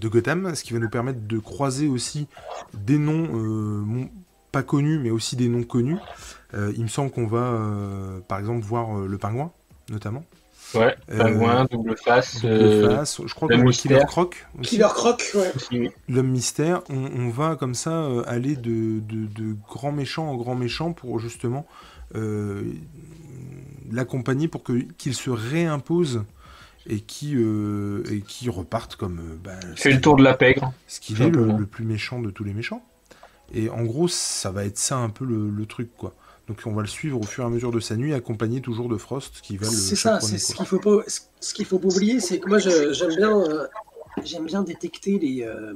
de 0.00 0.08
Gotham, 0.08 0.54
ce 0.54 0.62
qui 0.64 0.72
va 0.72 0.78
nous 0.78 0.88
permettre 0.90 1.20
de 1.26 1.38
croiser 1.38 1.88
aussi 1.88 2.26
des 2.72 2.98
noms 2.98 3.28
euh, 3.34 4.04
pas 4.52 4.62
connus, 4.62 4.98
mais 4.98 5.10
aussi 5.10 5.36
des 5.36 5.48
noms 5.48 5.64
connus. 5.64 5.98
Euh, 6.54 6.72
il 6.76 6.82
me 6.82 6.88
semble 6.88 7.10
qu'on 7.10 7.26
va, 7.26 7.38
euh, 7.38 8.20
par 8.28 8.38
exemple, 8.38 8.64
voir 8.64 8.98
euh, 8.98 9.06
le 9.06 9.18
pingouin, 9.18 9.50
notamment. 9.90 10.24
Ouais, 10.74 10.96
Euh, 11.10 11.18
pingouin, 11.18 11.66
double 11.70 11.96
face, 11.96 12.40
Double 12.40 12.52
euh, 12.54 12.96
face. 12.96 13.20
Je 13.24 13.34
crois 13.34 13.48
le 13.48 13.62
qu'on. 13.62 13.70
Killer 13.70 14.00
Croc 14.06 14.46
aussi. 14.58 14.70
Killer 14.70 14.88
Croc, 14.94 15.22
ouais. 15.34 15.92
L'homme 16.08 16.28
mystère, 16.30 16.82
on, 16.88 16.96
on 16.96 17.28
va 17.30 17.56
comme 17.56 17.74
ça 17.74 17.90
euh, 18.04 18.22
aller 18.26 18.56
de, 18.56 19.00
de, 19.00 19.26
de 19.26 19.56
grand 19.68 19.92
méchant 19.92 20.28
en 20.30 20.36
grand 20.36 20.54
méchant 20.54 20.92
pour 20.92 21.20
justement 21.20 21.66
euh, 22.16 22.62
l'accompagner 23.90 24.48
pour 24.48 24.62
que 24.62 24.72
qu'il 24.96 25.14
se 25.14 25.30
réimpose 25.30 26.24
et 26.88 27.00
qui 27.00 27.34
euh, 27.36 28.02
et 28.10 28.20
qui 28.20 28.48
reparte 28.50 28.96
comme 28.96 29.18
euh, 29.18 29.36
bah, 29.42 29.52
fait 29.76 29.92
le 29.92 30.00
tour 30.00 30.16
de 30.16 30.22
la 30.22 30.34
pègre. 30.34 30.72
ce 30.86 31.00
qu'il 31.00 31.20
est 31.22 31.30
le, 31.30 31.66
plus 31.66 31.84
méchant 31.84 32.20
de 32.20 32.30
tous 32.30 32.44
les 32.44 32.52
méchants. 32.52 32.84
Et 33.52 33.68
en 33.68 33.82
gros, 33.84 34.08
ça 34.08 34.50
va 34.50 34.64
être 34.64 34.78
ça 34.78 34.96
un 34.96 35.10
peu 35.10 35.24
le, 35.24 35.50
le 35.50 35.66
truc 35.66 35.90
quoi. 35.96 36.14
Donc 36.48 36.60
on 36.66 36.72
va 36.72 36.82
le 36.82 36.88
suivre 36.88 37.18
au 37.18 37.22
fur 37.22 37.44
et 37.44 37.46
à 37.46 37.50
mesure 37.50 37.72
de 37.72 37.80
sa 37.80 37.96
nuit, 37.96 38.12
accompagné 38.12 38.60
toujours 38.60 38.88
de 38.88 38.98
Frost 38.98 39.40
qui 39.42 39.56
va 39.56 39.66
le 39.66 39.72
C'est 39.72 39.96
ça, 39.96 40.20
c'est 40.20 40.38
ce 40.38 40.54
qu'il 40.54 40.66
faut 40.66 40.78
pas, 40.78 41.02
ce 41.40 41.54
qu'il 41.54 41.64
faut 41.64 41.78
pas 41.78 41.88
oublier, 41.88 42.20
c'est 42.20 42.38
que 42.38 42.48
moi 42.48 42.58
j'aime 42.58 43.16
bien, 43.16 43.40
euh, 43.40 43.66
j'aime 44.22 44.44
bien 44.44 44.62
détecter 44.62 45.18
les, 45.18 45.42
euh, 45.42 45.72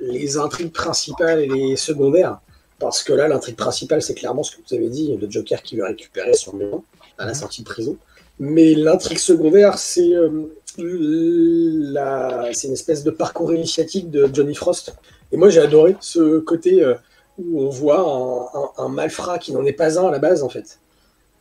les 0.00 0.36
intrigues 0.36 0.72
principales 0.72 1.40
et 1.40 1.46
les 1.46 1.76
secondaires, 1.76 2.40
parce 2.80 3.04
que 3.04 3.12
là 3.12 3.28
l'intrigue 3.28 3.54
principale 3.54 4.02
c'est 4.02 4.14
clairement 4.14 4.42
ce 4.42 4.56
que 4.56 4.62
vous 4.68 4.74
avez 4.74 4.88
dit, 4.88 5.16
le 5.16 5.30
Joker 5.30 5.62
qui 5.62 5.76
veut 5.76 5.84
récupérer 5.84 6.34
son 6.34 6.56
maison 6.56 6.84
à 7.18 7.26
la 7.26 7.34
sortie 7.34 7.62
de 7.62 7.68
prison. 7.68 7.96
Mais 8.38 8.74
l'intrigue 8.74 9.18
secondaire 9.18 9.78
c'est 9.78 10.14
euh, 10.14 10.48
la, 10.78 12.48
c'est 12.52 12.66
une 12.68 12.72
espèce 12.74 13.04
de 13.04 13.10
parcours 13.10 13.52
initiatique 13.54 14.10
de 14.10 14.28
Johnny 14.32 14.54
Frost. 14.54 14.94
Et 15.30 15.36
moi 15.36 15.48
j'ai 15.50 15.60
adoré 15.60 15.96
ce 16.00 16.38
côté 16.40 16.82
euh, 16.82 16.94
où 17.38 17.62
on 17.62 17.68
voit 17.70 18.00
un, 18.00 18.58
un- 18.82 18.84
un 18.86 18.88
malfrat 18.88 19.38
qui 19.38 19.52
n'en 19.52 19.64
est 19.64 19.72
pas 19.72 19.98
un 19.98 20.06
à 20.08 20.10
la 20.10 20.18
base 20.18 20.42
en 20.42 20.48
fait 20.48 20.78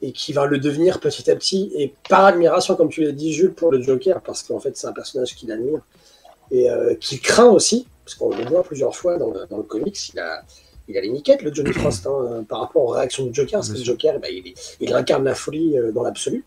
et 0.04 0.14
qui 0.14 0.34
va 0.34 0.48
le 0.48 0.58
devenir 0.58 1.00
petit 1.00 1.30
à 1.30 1.36
petit, 1.36 1.72
et 1.76 1.94
par 2.10 2.26
admiration, 2.26 2.76
comme 2.76 2.90
tu 2.90 3.04
l'as 3.04 3.12
dit, 3.12 3.34
Jules, 3.34 3.54
pour 3.54 3.72
le 3.72 3.80
Joker, 3.84 4.20
parce 4.22 4.42
qu'en 4.42 4.60
fait, 4.60 4.76
c'est 4.76 4.88
un 4.88 4.94
personnage 4.94 5.36
qu'il 5.36 5.52
admire, 5.52 5.80
et 6.50 6.72
euh, 6.72 6.96
qu'il 6.96 7.22
craint 7.22 7.50
aussi, 7.52 7.86
parce 8.04 8.16
qu'on 8.16 8.36
le 8.36 8.44
voit 8.46 8.64
plusieurs 8.64 8.96
fois 8.96 9.20
dans 9.20 9.30
le, 9.30 9.42
dans 9.48 9.58
le 9.58 9.64
comics, 9.64 10.10
il 10.12 10.20
a, 10.20 10.42
il 10.88 10.98
a 10.98 11.02
les 11.02 11.10
niquettes, 11.12 11.44
le 11.44 11.54
Johnny 11.54 11.72
Frost, 11.72 12.08
hein, 12.08 12.44
par 12.50 12.62
rapport 12.62 12.84
aux 12.84 12.88
réactions 12.88 13.28
du 13.28 13.32
Joker, 13.36 13.60
parce 13.60 13.70
que 13.70 13.78
le. 13.78 13.84
Joker, 13.84 14.20
il, 14.28 14.48
est- 14.48 14.78
il 14.80 14.92
incarne 14.92 15.24
la 15.24 15.36
folie 15.36 15.78
euh, 15.78 15.92
dans 15.92 16.02
l'absolu. 16.02 16.44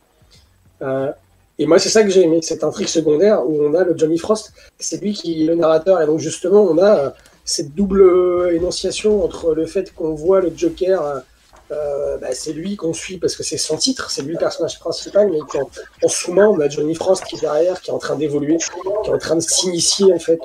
Euh, 0.82 1.10
et 1.58 1.66
moi, 1.66 1.78
c'est 1.78 1.88
ça 1.88 2.02
que 2.02 2.10
j'ai 2.10 2.22
aimé, 2.22 2.40
cette 2.42 2.64
intrigue 2.64 2.88
secondaire 2.88 3.46
où 3.46 3.62
on 3.62 3.74
a 3.74 3.84
le 3.84 3.96
Johnny 3.96 4.18
Frost, 4.18 4.52
c'est 4.78 5.00
lui 5.00 5.12
qui 5.12 5.44
est 5.44 5.46
le 5.46 5.54
narrateur, 5.54 6.00
et 6.02 6.06
donc 6.06 6.18
justement, 6.18 6.62
on 6.64 6.78
a 6.78 6.98
euh, 6.98 7.10
cette 7.44 7.74
double 7.74 8.50
énonciation 8.52 9.22
entre 9.24 9.54
le 9.54 9.66
fait 9.66 9.94
qu'on 9.94 10.14
voit 10.14 10.40
le 10.40 10.52
Joker, 10.56 11.22
euh, 11.70 12.18
bah, 12.18 12.28
c'est 12.32 12.52
lui 12.52 12.76
qu'on 12.76 12.92
suit 12.92 13.18
parce 13.18 13.36
que 13.36 13.42
c'est 13.42 13.56
son 13.56 13.76
titre, 13.76 14.10
c'est 14.10 14.22
lui 14.22 14.32
le 14.32 14.38
personnage 14.38 14.78
principal, 14.80 15.30
mais 15.30 15.38
qu'en 15.48 15.68
en 16.02 16.08
sous-main, 16.08 16.48
on 16.48 16.58
a 16.60 16.68
Johnny 16.68 16.94
Frost 16.94 17.24
qui 17.24 17.36
est 17.36 17.40
derrière, 17.40 17.80
qui 17.80 17.90
est 17.90 17.94
en 17.94 17.98
train 17.98 18.16
d'évoluer, 18.16 18.56
qui 18.56 19.08
est 19.08 19.12
en 19.14 19.18
train 19.18 19.36
de 19.36 19.40
s'initier 19.40 20.12
en 20.12 20.18
fait 20.18 20.40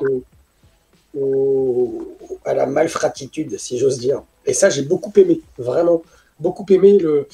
au- 1.17 2.15
à 2.45 2.53
la 2.53 2.65
malfratitude, 2.65 3.57
si 3.57 3.77
j'ose 3.79 3.97
dire. 3.99 4.21
Et 4.45 4.53
ça, 4.53 4.69
j'ai 4.69 4.83
beaucoup 4.83 5.11
aimé, 5.17 5.41
vraiment, 5.57 6.01
beaucoup 6.39 6.65
aimé 6.69 6.97
le, 6.99 7.27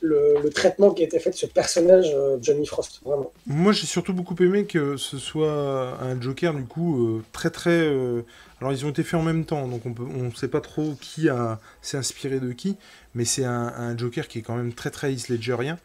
le, 0.00 0.48
traitement 0.50 0.92
qui 0.92 1.02
a 1.02 1.06
été 1.06 1.18
fait 1.18 1.30
de 1.30 1.36
ce 1.36 1.46
personnage 1.46 2.10
euh, 2.14 2.38
Johnny 2.40 2.66
Frost, 2.66 3.00
vraiment. 3.04 3.32
Moi, 3.46 3.72
j'ai 3.72 3.86
surtout 3.86 4.12
beaucoup 4.12 4.34
aimé 4.40 4.64
que 4.64 4.96
ce 4.96 5.18
soit 5.18 5.98
un 6.00 6.20
Joker, 6.20 6.54
du 6.54 6.64
coup, 6.64 7.06
euh, 7.06 7.22
très 7.32 7.50
très. 7.50 7.70
Euh, 7.70 8.22
alors, 8.60 8.72
ils 8.72 8.84
ont 8.84 8.90
été 8.90 9.02
faits 9.02 9.20
en 9.20 9.22
même 9.22 9.44
temps, 9.44 9.66
donc 9.66 9.82
on 9.86 9.94
on 10.00 10.34
sait 10.34 10.48
pas 10.48 10.60
trop 10.60 10.94
qui 11.00 11.28
a 11.28 11.60
s'est 11.82 11.96
inspiré 11.96 12.40
de 12.40 12.52
qui, 12.52 12.76
mais 13.14 13.24
c'est 13.24 13.44
un, 13.44 13.96
Joker 13.96 14.28
qui 14.28 14.38
est 14.38 14.42
quand 14.42 14.56
même 14.56 14.72
très 14.72 14.90
très 14.90 15.12
Heath 15.12 15.28
Ledgerien. 15.28 15.78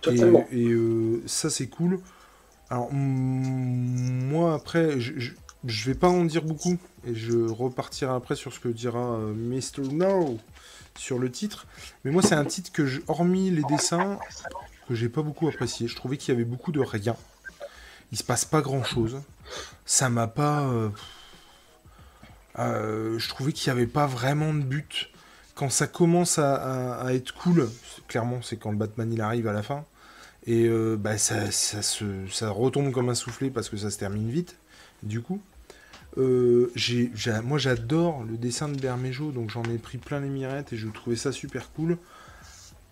Totalement. 0.00 0.46
Et, 0.52 0.68
ça, 1.26 1.50
c'est 1.50 1.66
cool. 1.66 2.00
Alors, 2.70 2.88
moi, 2.92 4.54
après, 4.54 5.00
je, 5.00 5.12
je, 5.16 5.32
vais 5.64 5.94
pas 5.94 6.08
en 6.08 6.24
dire 6.24 6.42
beaucoup, 6.42 6.78
et 7.06 7.14
je 7.14 7.36
repartirai 7.36 8.12
après 8.12 8.36
sur 8.36 8.52
ce 8.52 8.60
que 8.60 8.68
dira 8.68 9.18
Mr. 9.18 9.92
No 9.92 10.38
sur 10.98 11.18
le 11.18 11.30
titre. 11.30 11.66
Mais 12.04 12.10
moi, 12.10 12.22
c'est 12.22 12.34
un 12.34 12.44
titre 12.44 12.72
que, 12.72 13.02
hormis 13.06 13.50
les 13.50 13.62
dessins, 13.62 14.18
que 14.88 14.94
j'ai 14.94 15.08
pas 15.08 15.22
beaucoup 15.22 15.48
apprécié. 15.48 15.88
Je 15.88 15.96
trouvais 15.96 16.16
qu'il 16.16 16.34
y 16.34 16.36
avait 16.36 16.44
beaucoup 16.44 16.72
de 16.72 16.80
rien. 16.80 17.16
Il 18.12 18.18
se 18.18 18.24
passe 18.24 18.44
pas 18.44 18.60
grand 18.60 18.84
chose. 18.84 19.20
Ça 19.86 20.08
m'a 20.08 20.26
pas. 20.26 20.62
Euh, 20.62 20.90
euh, 22.58 23.18
je 23.18 23.28
trouvais 23.28 23.52
qu'il 23.52 23.72
n'y 23.72 23.78
avait 23.78 23.86
pas 23.86 24.06
vraiment 24.06 24.52
de 24.52 24.60
but. 24.60 25.10
Quand 25.54 25.70
ça 25.70 25.86
commence 25.86 26.38
à, 26.38 27.04
être 27.12 27.34
cool, 27.34 27.68
clairement, 28.06 28.42
c'est 28.42 28.56
quand 28.56 28.70
le 28.70 28.76
Batman 28.76 29.12
il 29.12 29.20
arrive 29.20 29.48
à 29.48 29.52
la 29.52 29.62
fin. 29.62 29.84
Et 30.46 30.66
euh, 30.66 30.96
bah, 30.96 31.18
ça, 31.18 31.50
ça, 31.50 31.82
ça 31.82 32.50
retombe 32.50 32.92
comme 32.92 33.08
un 33.08 33.14
soufflet 33.14 33.50
parce 33.50 33.68
que 33.68 33.76
ça 33.76 33.90
se 33.90 33.98
termine 33.98 34.30
vite. 34.30 34.56
Du 35.02 35.20
coup, 35.20 35.40
euh, 36.16 36.72
moi 37.44 37.58
j'adore 37.58 38.24
le 38.24 38.36
dessin 38.36 38.68
de 38.68 38.80
Bermejo, 38.80 39.30
donc 39.30 39.50
j'en 39.50 39.62
ai 39.64 39.78
pris 39.78 39.98
plein 39.98 40.20
les 40.20 40.28
mirettes 40.28 40.72
et 40.72 40.76
je 40.76 40.88
trouvais 40.88 41.16
ça 41.16 41.32
super 41.32 41.72
cool. 41.72 41.98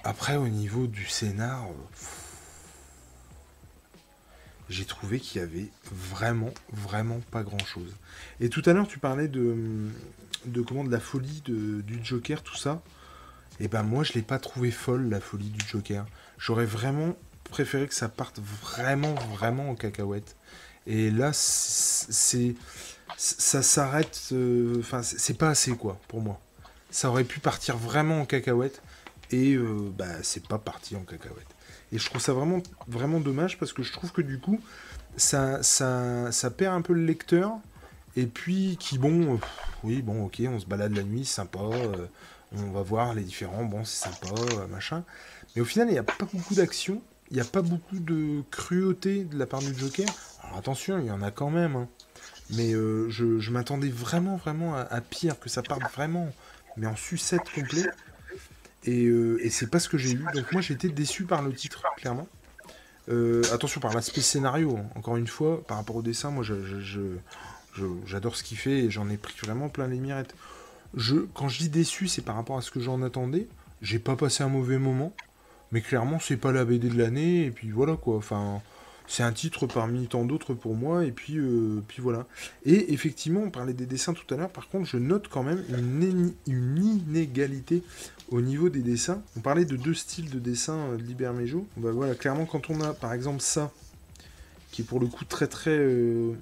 Après 0.05 0.37
au 0.37 0.49
niveau 0.49 0.87
du 0.87 1.07
scénar, 1.07 1.65
euh, 1.65 2.05
j'ai 4.69 4.85
trouvé 4.85 5.19
qu'il 5.19 5.41
y 5.41 5.45
avait 5.45 5.69
vraiment, 5.91 6.53
vraiment 6.73 7.21
pas 7.33 7.43
grand 7.43 7.65
chose. 7.65 7.97
Et 8.41 8.49
tout 8.49 8.63
à 8.67 8.73
l'heure 8.73 8.87
tu 8.87 8.99
parlais 8.99 9.29
de, 9.29 9.91
comment 10.67 10.85
de 10.85 10.93
la 10.93 11.01
folie 11.01 11.43
du 11.45 12.05
Joker, 12.05 12.43
tout 12.43 12.57
ça. 12.57 12.83
Et 13.59 13.65
eh 13.65 13.69
ben 13.69 13.83
moi 13.83 14.05
je 14.05 14.13
l'ai 14.13 14.23
pas 14.23 14.39
trouvé 14.39 14.71
folle 14.71 15.09
la 15.09 15.19
folie 15.19 15.49
du 15.49 15.67
Joker. 15.67 16.07
J'aurais 16.39 16.67
vraiment 16.67 17.17
préféré 17.45 17.89
que 17.89 17.95
ça 17.95 18.09
parte 18.09 18.39
vraiment, 18.39 19.15
vraiment 19.33 19.71
en 19.71 19.75
cacahuète. 19.75 20.37
Et 20.87 21.11
là 21.11 21.33
c'est 21.33 22.55
ça 23.17 23.63
s'arrête. 23.63 24.29
Euh, 24.33 24.77
enfin, 24.81 25.03
c'est 25.03 25.39
pas 25.39 25.51
assez, 25.51 25.73
quoi, 25.73 25.99
pour 26.09 26.21
moi. 26.21 26.41
Ça 26.91 27.11
aurait 27.11 27.25
pu 27.25 27.41
partir 27.41 27.77
vraiment 27.77 28.21
en 28.21 28.27
cacahuète. 28.27 28.83
Et 29.31 29.55
euh, 29.55 29.93
bah, 29.97 30.23
c'est 30.23 30.47
pas 30.47 30.59
parti 30.59 30.97
en 30.97 31.01
cacahuète. 31.01 31.47
Et 31.93 31.99
je 31.99 32.07
trouve 32.07 32.21
ça 32.21 32.33
vraiment, 32.33 32.63
vraiment 32.89 33.21
dommage 33.21 33.59
parce 33.59 33.73
que 33.73 33.83
je 33.83 33.93
trouve 33.93 34.13
que 34.13 34.23
du 34.23 34.39
coup, 34.39 34.61
ça, 35.17 35.63
ça, 35.63 36.31
ça 36.33 36.51
perd 36.51 36.75
un 36.75 36.83
peu 36.83 36.93
le 36.93 37.05
lecteur. 37.05 37.53
Et 38.17 38.27
puis, 38.27 38.77
qui, 38.79 38.99
bon, 38.99 39.39
oui, 39.83 40.03
bon, 40.03 40.25
ok, 40.25 40.43
on 40.49 40.59
se 40.59 40.67
balade 40.67 40.95
la 40.95 41.03
nuit, 41.03 41.25
sympa. 41.25 41.59
Euh, 41.61 42.07
on 42.53 42.71
va 42.71 42.83
voir 42.83 43.15
les 43.15 43.23
différents, 43.23 43.65
bon, 43.65 43.85
c'est 43.85 44.09
sympa, 44.09 44.33
machin. 44.71 45.05
Mais 45.55 45.63
au 45.63 45.65
final, 45.65 45.89
il 45.89 45.93
n'y 45.93 45.99
a 45.99 46.03
pas 46.03 46.25
beaucoup 46.33 46.55
d'action. 46.55 47.03
Il 47.31 47.35
n'y 47.35 47.41
a 47.41 47.45
pas 47.45 47.63
beaucoup 47.63 47.99
de 47.99 48.43
cruauté 48.51 49.25
de 49.25 49.37
la 49.37 49.47
part 49.47 49.61
du 49.61 49.77
Joker. 49.77 50.07
Attention, 50.57 50.99
il 50.99 51.07
y 51.07 51.11
en 51.11 51.23
a 51.23 51.31
quand 51.31 51.51
même. 51.51 51.77
Hein. 51.77 51.89
Mais 52.51 52.73
euh, 52.75 53.09
je, 53.11 53.51
m'attendais 53.51 53.89
vraiment, 53.89 54.37
vraiment 54.37 54.77
à, 54.77 55.01
pire, 55.01 55.39
que 55.41 55.49
ça 55.49 55.63
parte 55.63 55.93
vraiment, 55.93 56.31
mais 56.77 56.87
en 56.87 56.97
sucette 56.97 57.51
complet. 57.55 57.87
Et, 58.85 59.07
euh, 59.07 59.45
et 59.45 59.51
c'est 59.51 59.67
pas 59.67 59.81
ce 59.81 59.89
que 59.89 59.99
j'ai 59.99 60.13
eu. 60.13 60.25
Donc 60.33 60.53
moi 60.53 60.61
j'ai 60.61 60.75
été 60.75 60.89
déçu 60.89 61.25
par 61.25 61.43
le 61.43 61.53
titre, 61.53 61.83
clairement. 61.97 62.29
Euh, 63.09 63.43
attention 63.53 63.81
par 63.81 63.93
l'aspect 63.95 64.21
scénario, 64.21 64.77
hein. 64.77 64.87
encore 64.97 65.17
une 65.17 65.27
fois, 65.27 65.63
par 65.67 65.77
rapport 65.77 65.97
au 65.97 66.03
dessin, 66.03 66.31
moi 66.31 66.45
j'adore 68.05 68.37
ce 68.37 68.43
qu'il 68.43 68.59
fait 68.59 68.79
et 68.85 68.91
j'en 68.91 69.09
ai 69.09 69.17
pris 69.17 69.35
vraiment 69.43 69.69
plein 69.69 69.87
les 69.89 69.99
mirettes. 69.99 70.35
Quand 71.35 71.49
je 71.49 71.59
dis 71.59 71.69
déçu, 71.69 72.09
c'est 72.09 72.23
par 72.23 72.37
rapport 72.37 72.59
à 72.59 72.63
ce 72.63 72.71
que 72.71 72.81
j'en 72.81 73.03
attendais. 73.03 73.49
J'ai 73.83 73.99
pas 73.99 74.17
passé 74.17 74.43
un 74.43 74.49
mauvais 74.49 74.79
moment, 74.79 75.13
mais 75.71 75.83
clairement 75.83 76.19
c'est 76.19 76.37
pas 76.37 76.53
la 76.53 76.65
BD 76.65 76.89
de 76.89 76.99
l'année, 76.99 77.45
et 77.45 77.51
puis 77.51 77.71
voilà 77.71 77.97
quoi. 77.97 78.17
Enfin, 78.17 78.63
c'est 79.09 79.23
un 79.23 79.33
titre 79.33 79.67
parmi 79.67 80.07
tant 80.09 80.25
d'autres 80.25 80.55
pour 80.55 80.75
moi, 80.75 81.05
et 81.05 81.13
puis, 81.13 81.39
euh, 81.39 81.83
puis 81.87 82.03
voilà. 82.03 82.27
Et 82.65 82.93
effectivement, 82.93 83.41
on 83.41 83.51
parlait 83.51 83.73
des 83.73 83.87
dessins 83.87 84.15
tout 84.15 84.33
à 84.35 84.37
l'heure, 84.37 84.51
par 84.51 84.69
contre, 84.69 84.89
je 84.89 84.97
note 84.97 85.29
quand 85.29 85.43
même 85.43 85.63
une, 85.69 86.35
inégalité 86.47 87.83
au 88.31 88.41
niveau 88.41 88.69
des 88.69 88.83
dessins. 88.83 89.23
On 89.37 89.41
parlait 89.41 89.65
de 89.65 89.77
deux 89.77 89.95
styles 89.95 90.31
de 90.31 90.39
dessin 90.39 90.77
euh, 90.77 90.97
de 90.97 91.03
Libermejo. 91.03 91.67
Bah 91.77 91.93
voilà, 91.93 92.15
clairement, 92.15 92.47
quand 92.47 92.69
on 92.71 92.81
a 92.81 92.93
par 92.93 93.13
exemple 93.13 93.41
ça, 93.41 93.73
qui 94.73 94.83
est 94.83 94.85
pour 94.85 95.01
le 95.01 95.07
coup 95.07 95.25
très 95.25 95.47
très. 95.47 95.79
Euh, 95.79 96.33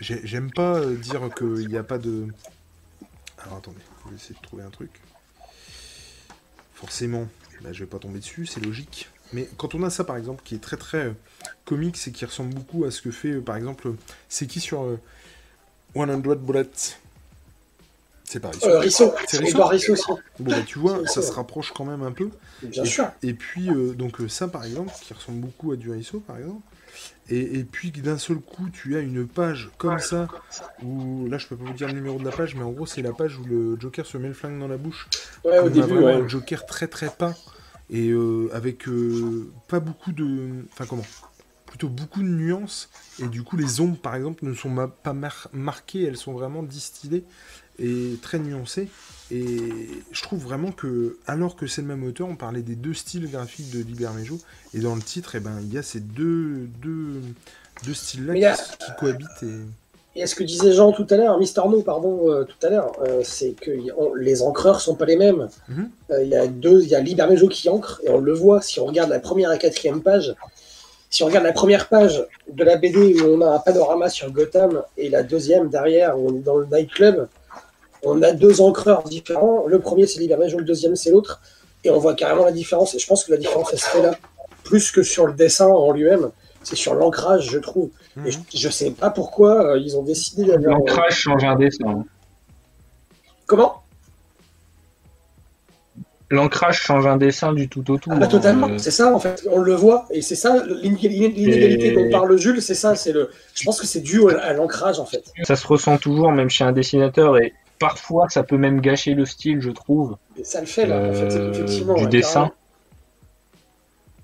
j'aime 0.00 0.50
pas 0.50 0.84
dire 0.84 1.30
qu'il 1.36 1.68
n'y 1.68 1.76
a 1.76 1.84
pas 1.84 1.98
de. 1.98 2.26
Alors 3.38 3.58
attendez, 3.58 3.78
je 4.04 4.10
vais 4.10 4.16
essayer 4.16 4.34
de 4.34 4.42
trouver 4.44 4.64
un 4.64 4.70
truc. 4.70 4.90
Forcément, 6.74 7.28
là, 7.62 7.72
je 7.72 7.80
vais 7.80 7.88
pas 7.88 7.98
tomber 7.98 8.18
dessus, 8.18 8.44
c'est 8.44 8.60
logique. 8.60 9.08
Mais 9.32 9.48
quand 9.56 9.74
on 9.74 9.82
a 9.82 9.90
ça, 9.90 10.04
par 10.04 10.16
exemple, 10.16 10.42
qui 10.44 10.54
est 10.54 10.62
très 10.62 10.76
très 10.76 11.14
euh, 11.66 11.76
comique 11.76 11.98
et 12.06 12.12
qui 12.12 12.24
ressemble 12.24 12.54
beaucoup 12.54 12.84
à 12.84 12.90
ce 12.90 13.02
que 13.02 13.10
fait, 13.10 13.32
euh, 13.32 13.40
par 13.40 13.56
exemple, 13.56 13.92
c'est 14.28 14.46
qui 14.46 14.60
sur 14.60 14.98
100 15.94 16.08
euh, 16.08 16.16
Bullets? 16.16 16.96
C'est 18.24 18.40
pas 18.40 18.50
Risso. 18.50 19.14
C'est 19.28 19.38
Risso. 19.38 19.92
aussi. 19.92 20.10
Bon, 20.40 20.50
bah, 20.50 20.62
tu 20.66 20.80
vois, 20.80 21.06
ça 21.06 21.22
se 21.22 21.30
rapproche 21.30 21.72
quand 21.72 21.84
même 21.84 22.02
un 22.02 22.10
peu. 22.10 22.30
Bien 22.62 22.82
et, 22.82 22.86
sûr. 22.86 23.08
Et 23.22 23.34
puis, 23.34 23.68
donc, 23.94 24.16
ça, 24.28 24.48
par 24.48 24.64
exemple, 24.64 24.92
qui 25.00 25.14
ressemble 25.14 25.38
beaucoup 25.38 25.70
à 25.70 25.76
du 25.76 25.92
Risso, 25.92 26.18
par 26.18 26.38
exemple. 26.38 26.62
Et, 27.28 27.58
et 27.58 27.64
puis, 27.64 27.92
d'un 27.92 28.18
seul 28.18 28.38
coup, 28.38 28.68
tu 28.72 28.96
as 28.96 29.00
une 29.00 29.28
page 29.28 29.70
comme 29.78 30.00
ça, 30.00 30.26
où 30.82 31.28
là, 31.28 31.38
je 31.38 31.46
peux 31.46 31.56
pas 31.56 31.64
vous 31.66 31.72
dire 31.72 31.86
le 31.86 31.94
numéro 31.94 32.18
de 32.18 32.24
la 32.24 32.32
page, 32.32 32.56
mais 32.56 32.64
en 32.64 32.70
gros, 32.70 32.86
c'est 32.86 33.02
la 33.02 33.12
page 33.12 33.38
où 33.38 33.44
le 33.44 33.78
Joker 33.78 34.04
se 34.04 34.18
met 34.18 34.28
le 34.28 34.34
flingue 34.34 34.58
dans 34.58 34.68
la 34.68 34.76
bouche. 34.76 35.08
Ouais, 35.44 35.60
au 35.60 35.68
début, 35.68 35.94
ouais. 35.94 36.14
Un 36.14 36.26
Joker 36.26 36.66
très 36.66 36.88
très 36.88 37.10
peint 37.10 37.34
et 37.90 38.10
euh, 38.10 38.48
avec 38.52 38.88
euh, 38.88 39.50
pas 39.68 39.80
beaucoup 39.80 40.12
de. 40.12 40.64
Enfin, 40.72 40.86
comment? 40.86 41.04
Plutôt 41.76 41.88
beaucoup 41.88 42.22
de 42.22 42.28
nuances, 42.28 42.88
et 43.22 43.26
du 43.26 43.42
coup, 43.42 43.58
les 43.58 43.80
ombres, 43.82 43.98
par 43.98 44.14
exemple, 44.14 44.46
ne 44.46 44.54
sont 44.54 44.74
pas 45.02 45.14
marquées, 45.52 46.04
elles 46.04 46.16
sont 46.16 46.32
vraiment 46.32 46.62
distillées 46.62 47.24
et 47.78 48.14
très 48.22 48.38
nuancées. 48.38 48.88
Et 49.30 49.58
je 50.10 50.22
trouve 50.22 50.42
vraiment 50.42 50.72
que, 50.72 51.18
alors 51.26 51.54
que 51.54 51.66
c'est 51.66 51.82
le 51.82 51.88
même 51.88 52.02
auteur, 52.04 52.28
on 52.28 52.36
parlait 52.36 52.62
des 52.62 52.76
deux 52.76 52.94
styles 52.94 53.30
graphiques 53.30 53.70
de 53.70 53.82
Libermejo, 53.82 54.38
et 54.72 54.78
dans 54.78 54.94
le 54.94 55.02
titre, 55.02 55.34
eh 55.34 55.40
ben, 55.40 55.58
il 55.60 55.74
y 55.74 55.76
a 55.76 55.82
ces 55.82 56.00
deux, 56.00 56.68
deux, 56.80 57.20
deux 57.84 57.94
styles-là 57.94 58.56
qui, 58.56 58.92
cohabitent. 58.98 59.42
Et... 59.42 59.60
Et 60.18 60.26
ce 60.26 60.34
que 60.34 60.44
disait 60.44 60.72
Jean 60.72 60.92
tout 60.92 61.06
à 61.10 61.18
l'heure, 61.18 61.38
Mister 61.38 61.60
No, 61.68 61.82
pardon, 61.82 62.30
euh, 62.30 62.44
tout 62.44 62.66
à 62.66 62.70
l'heure, 62.70 62.92
euh, 63.02 63.20
c'est 63.22 63.52
que 63.52 63.70
les 64.16 64.40
encreurs 64.40 64.80
sont 64.80 64.94
pas 64.94 65.04
les 65.04 65.16
mêmes. 65.16 65.48
Mhm. 65.68 65.90
Euh, 66.10 66.22
il 66.22 66.30
y 66.30 66.34
a 66.34 66.46
deux, 66.46 66.82
il 66.82 66.88
y 66.88 66.94
a 66.94 67.00
Libermejo 67.00 67.48
qui 67.48 67.68
encre, 67.68 68.00
et 68.02 68.08
on 68.08 68.18
le 68.18 68.32
voit 68.32 68.62
si 68.62 68.80
on 68.80 68.86
regarde 68.86 69.10
la 69.10 69.20
première 69.20 69.52
et 69.52 69.58
quatrième 69.58 70.02
page. 70.02 70.34
Si 71.10 71.22
on 71.22 71.26
regarde 71.26 71.44
la 71.44 71.52
première 71.52 71.88
page 71.88 72.26
de 72.50 72.64
la 72.64 72.76
BD 72.76 73.20
où 73.20 73.36
on 73.36 73.40
a 73.40 73.54
un 73.54 73.58
panorama 73.58 74.08
sur 74.08 74.30
Gotham 74.30 74.82
et 74.96 75.08
la 75.08 75.22
deuxième 75.22 75.68
derrière 75.68 76.18
où 76.18 76.30
on 76.30 76.36
est 76.36 76.42
dans 76.42 76.56
le 76.56 76.66
nightclub, 76.66 77.28
on 78.02 78.22
a 78.22 78.32
deux 78.32 78.60
encreurs 78.60 79.04
différents. 79.04 79.66
Le 79.66 79.78
premier 79.78 80.06
c'est 80.06 80.20
Libermejo, 80.20 80.58
le 80.58 80.64
deuxième 80.64 80.96
c'est 80.96 81.10
l'autre, 81.10 81.40
et 81.84 81.90
on 81.90 81.98
voit 81.98 82.14
carrément 82.14 82.44
la 82.44 82.52
différence. 82.52 82.94
Et 82.94 82.98
je 82.98 83.06
pense 83.06 83.24
que 83.24 83.32
la 83.32 83.38
différence 83.38 83.70
elle 83.72 83.78
se 83.78 83.86
fait 83.86 84.02
là, 84.02 84.12
plus 84.64 84.90
que 84.90 85.02
sur 85.02 85.26
le 85.26 85.32
dessin 85.32 85.68
en 85.68 85.92
lui-même 85.92 86.30
c'est 86.66 86.76
sur 86.76 86.94
l'ancrage, 86.94 87.48
je 87.48 87.58
trouve. 87.60 87.90
Et 88.26 88.30
je, 88.32 88.66
ne 88.66 88.72
sais 88.72 88.90
pas 88.90 89.10
pourquoi 89.10 89.74
euh, 89.74 89.78
ils 89.78 89.96
ont 89.96 90.02
décidé 90.02 90.44
d'avoir. 90.44 90.78
L'ancrage 90.78 91.14
change 91.14 91.44
un 91.44 91.54
dessin. 91.54 92.04
Comment? 93.46 93.82
L'ancrage 96.28 96.80
change 96.80 97.06
un 97.06 97.16
dessin 97.16 97.52
du 97.52 97.68
tout 97.68 97.88
au 97.90 97.98
tout. 97.98 98.10
Ah 98.12 98.16
bah, 98.16 98.26
totalement, 98.26 98.68
euh, 98.68 98.78
c'est 98.78 98.90
ça 98.90 99.14
en 99.14 99.20
fait, 99.20 99.46
on 99.50 99.60
le 99.60 99.74
voit, 99.74 100.06
et 100.10 100.22
c'est 100.22 100.34
ça 100.34 100.64
l'inégalité 100.82 101.92
dont 101.92 102.10
parle 102.10 102.36
Jules, 102.36 102.60
c'est 102.60 102.74
ça, 102.74 102.96
c'est 102.96 103.12
le. 103.12 103.30
Je 103.54 103.64
pense 103.64 103.80
que 103.80 103.86
c'est 103.86 104.00
dû 104.00 104.28
à 104.30 104.52
l'ancrage 104.52 104.98
en 104.98 105.06
fait. 105.06 105.32
Ça 105.44 105.54
se 105.54 105.66
ressent 105.66 105.98
toujours, 105.98 106.32
même 106.32 106.50
chez 106.50 106.64
un 106.64 106.72
dessinateur, 106.72 107.38
et 107.38 107.52
parfois 107.78 108.28
ça 108.28 108.42
peut 108.42 108.56
même 108.56 108.80
gâcher 108.80 109.14
le 109.14 109.24
style, 109.24 109.60
je 109.60 109.70
trouve. 109.70 110.16
ça 110.42 110.60
le 110.60 110.66
fait 110.66 110.86
là, 110.86 110.98
en 110.98 111.12
fait, 111.12 111.32
euh, 111.36 111.52
effectivement. 111.52 111.94
Du 111.94 112.06
dessin. 112.08 112.50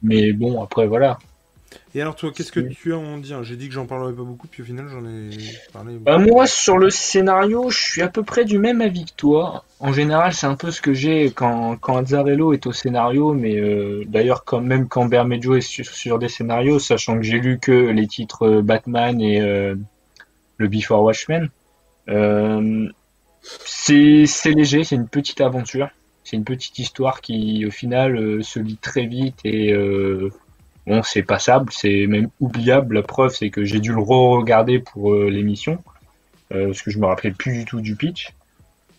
Mais 0.02 0.32
bon, 0.32 0.60
après 0.60 0.88
voilà. 0.88 1.18
Et 1.94 2.00
alors 2.00 2.16
toi, 2.16 2.32
qu'est-ce 2.34 2.52
que 2.52 2.60
tu 2.60 2.94
as 2.94 2.96
à 2.96 2.98
en 2.98 3.18
dire? 3.18 3.44
J'ai 3.44 3.56
dit 3.56 3.68
que 3.68 3.74
j'en 3.74 3.84
parlerais 3.84 4.14
pas 4.14 4.22
beaucoup, 4.22 4.48
puis 4.48 4.62
au 4.62 4.64
final 4.64 4.88
j'en 4.88 5.04
ai 5.04 5.30
parlé. 5.72 5.98
Bah, 6.00 6.16
moi, 6.16 6.46
sur 6.46 6.78
le 6.78 6.88
scénario, 6.88 7.68
je 7.68 7.78
suis 7.78 8.00
à 8.00 8.08
peu 8.08 8.22
près 8.22 8.46
du 8.46 8.58
même 8.58 8.80
avis 8.80 9.04
que 9.04 9.12
toi. 9.14 9.64
En 9.78 9.92
général, 9.92 10.32
c'est 10.32 10.46
un 10.46 10.54
peu 10.54 10.70
ce 10.70 10.80
que 10.80 10.94
j'ai 10.94 11.32
quand, 11.32 11.76
quand 11.76 11.98
Azzarello 11.98 12.54
est 12.54 12.66
au 12.66 12.72
scénario, 12.72 13.34
mais 13.34 13.56
euh, 13.56 14.04
d'ailleurs 14.06 14.44
quand 14.44 14.62
même 14.62 14.88
quand 14.88 15.04
Bermejo 15.04 15.54
est 15.54 15.60
sur, 15.60 16.18
des 16.18 16.28
scénarios, 16.28 16.78
sachant 16.78 17.16
que 17.16 17.22
j'ai 17.24 17.40
lu 17.40 17.58
que 17.58 17.72
les 17.72 18.06
titres 18.06 18.46
euh, 18.46 18.62
Batman 18.62 19.20
et 19.20 19.40
euh, 19.40 19.74
le 20.56 20.68
Before 20.68 21.02
Watchmen. 21.02 21.50
c'est 23.64 24.50
léger, 24.54 24.84
c'est 24.84 24.96
une 24.96 25.08
petite 25.08 25.42
aventure. 25.42 25.90
c'est 26.24 26.36
une 26.36 26.44
petite 26.44 26.78
histoire 26.78 27.20
qui, 27.20 27.66
au 27.66 27.70
final, 27.70 28.16
euh, 28.16 28.42
se 28.42 28.58
lit 28.60 28.78
très 28.78 29.06
vite 29.06 29.40
et 29.44 29.72
euh, 29.72 30.30
bon, 30.86 31.02
c'est 31.02 31.22
passable, 31.22 31.72
c'est 31.72 32.06
même 32.06 32.28
oubliable. 32.40 32.96
La 32.96 33.02
preuve, 33.02 33.34
c'est 33.34 33.50
que 33.50 33.64
j'ai 33.64 33.80
dû 33.80 33.92
le 33.92 34.00
re-regarder 34.00 34.78
pour 34.78 35.12
euh, 35.12 35.28
l'émission 35.28 35.78
parce 36.50 36.82
que 36.82 36.90
je 36.90 36.98
me 36.98 37.06
rappelais 37.06 37.30
plus 37.30 37.52
du 37.52 37.64
tout 37.64 37.80
du 37.80 37.96
pitch. 37.96 38.34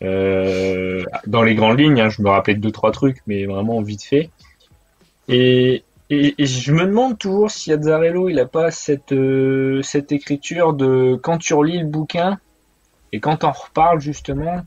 dans 0.02 1.44
les 1.44 1.54
grandes 1.54 1.80
lignes, 1.80 2.02
hein, 2.02 2.10
je 2.10 2.24
me 2.24 2.30
rappelais 2.30 2.56
de 2.56 2.60
deux 2.60 2.72
trois 2.72 2.92
trucs, 2.92 3.22
mais 3.28 3.46
vraiment 3.46 3.80
vite 3.84 4.02
fait. 4.02 4.32
Et, 5.28 5.84
et, 6.10 6.46
je 6.48 6.74
me 6.74 6.88
demande 6.88 7.20
toujours 7.20 7.52
si 7.52 7.72
Azzarello 7.72 8.28
il 8.28 8.40
a 8.40 8.48
pas 8.48 8.72
cette 8.72 9.14
cette 9.84 10.12
écriture 10.12 10.74
de 10.74 11.14
quand 11.22 11.38
tu 11.38 11.54
relis 11.54 11.78
le 11.78 11.86
bouquin 11.86 12.40
et 13.14 13.20
quand 13.20 13.44
on 13.44 13.52
reparle 13.52 14.02
justement, 14.02 14.64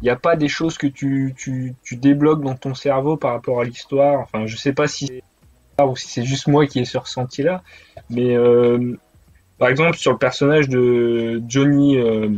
il 0.00 0.04
n'y 0.04 0.10
a 0.10 0.16
pas 0.16 0.36
des 0.36 0.46
choses 0.46 0.78
que 0.78 0.86
tu, 0.86 1.34
tu, 1.36 1.74
tu, 1.82 1.96
débloques 1.96 2.42
dans 2.42 2.54
ton 2.54 2.72
cerveau 2.72 3.16
par 3.16 3.32
rapport 3.32 3.60
à 3.60 3.64
l'histoire. 3.64 4.20
Enfin, 4.20 4.46
je 4.46 4.56
sais 4.56 4.72
pas 4.72 4.86
si 4.86 5.22
ou 5.86 5.96
si 5.96 6.08
c'est 6.08 6.24
juste 6.24 6.48
moi 6.48 6.66
qui 6.66 6.80
ai 6.80 6.84
ce 6.84 6.98
ressenti 6.98 7.42
là, 7.42 7.62
mais 8.10 8.36
euh, 8.36 8.96
par 9.58 9.68
exemple 9.68 9.96
sur 9.96 10.12
le 10.12 10.18
personnage 10.18 10.68
de 10.68 11.42
Johnny 11.46 11.96
euh, 11.96 12.30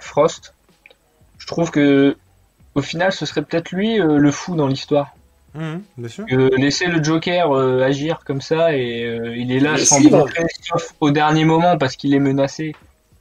Frost, 0.00 0.54
je 1.38 1.46
trouve 1.46 1.70
que 1.70 2.16
au 2.74 2.82
final 2.82 3.12
ce 3.12 3.26
serait 3.26 3.42
peut-être 3.42 3.70
lui 3.70 4.00
euh, 4.00 4.18
le 4.18 4.30
fou 4.30 4.56
dans 4.56 4.66
l'histoire. 4.66 5.14
Mmh, 5.54 5.74
bien 5.98 6.08
sûr. 6.08 6.26
laisser 6.56 6.86
le 6.86 7.00
Joker 7.00 7.52
agir 7.84 8.24
comme 8.24 8.40
ça 8.40 8.76
et 8.76 9.02
il 9.36 9.52
est 9.52 9.60
là 9.60 9.76
sans 9.78 10.00
bloquer, 10.00 10.42
sauf 10.62 10.94
au 10.98 11.12
dernier 11.12 11.44
moment 11.44 11.78
parce 11.78 11.94
qu'il 11.94 12.12
est 12.12 12.18
menacé. 12.18 12.74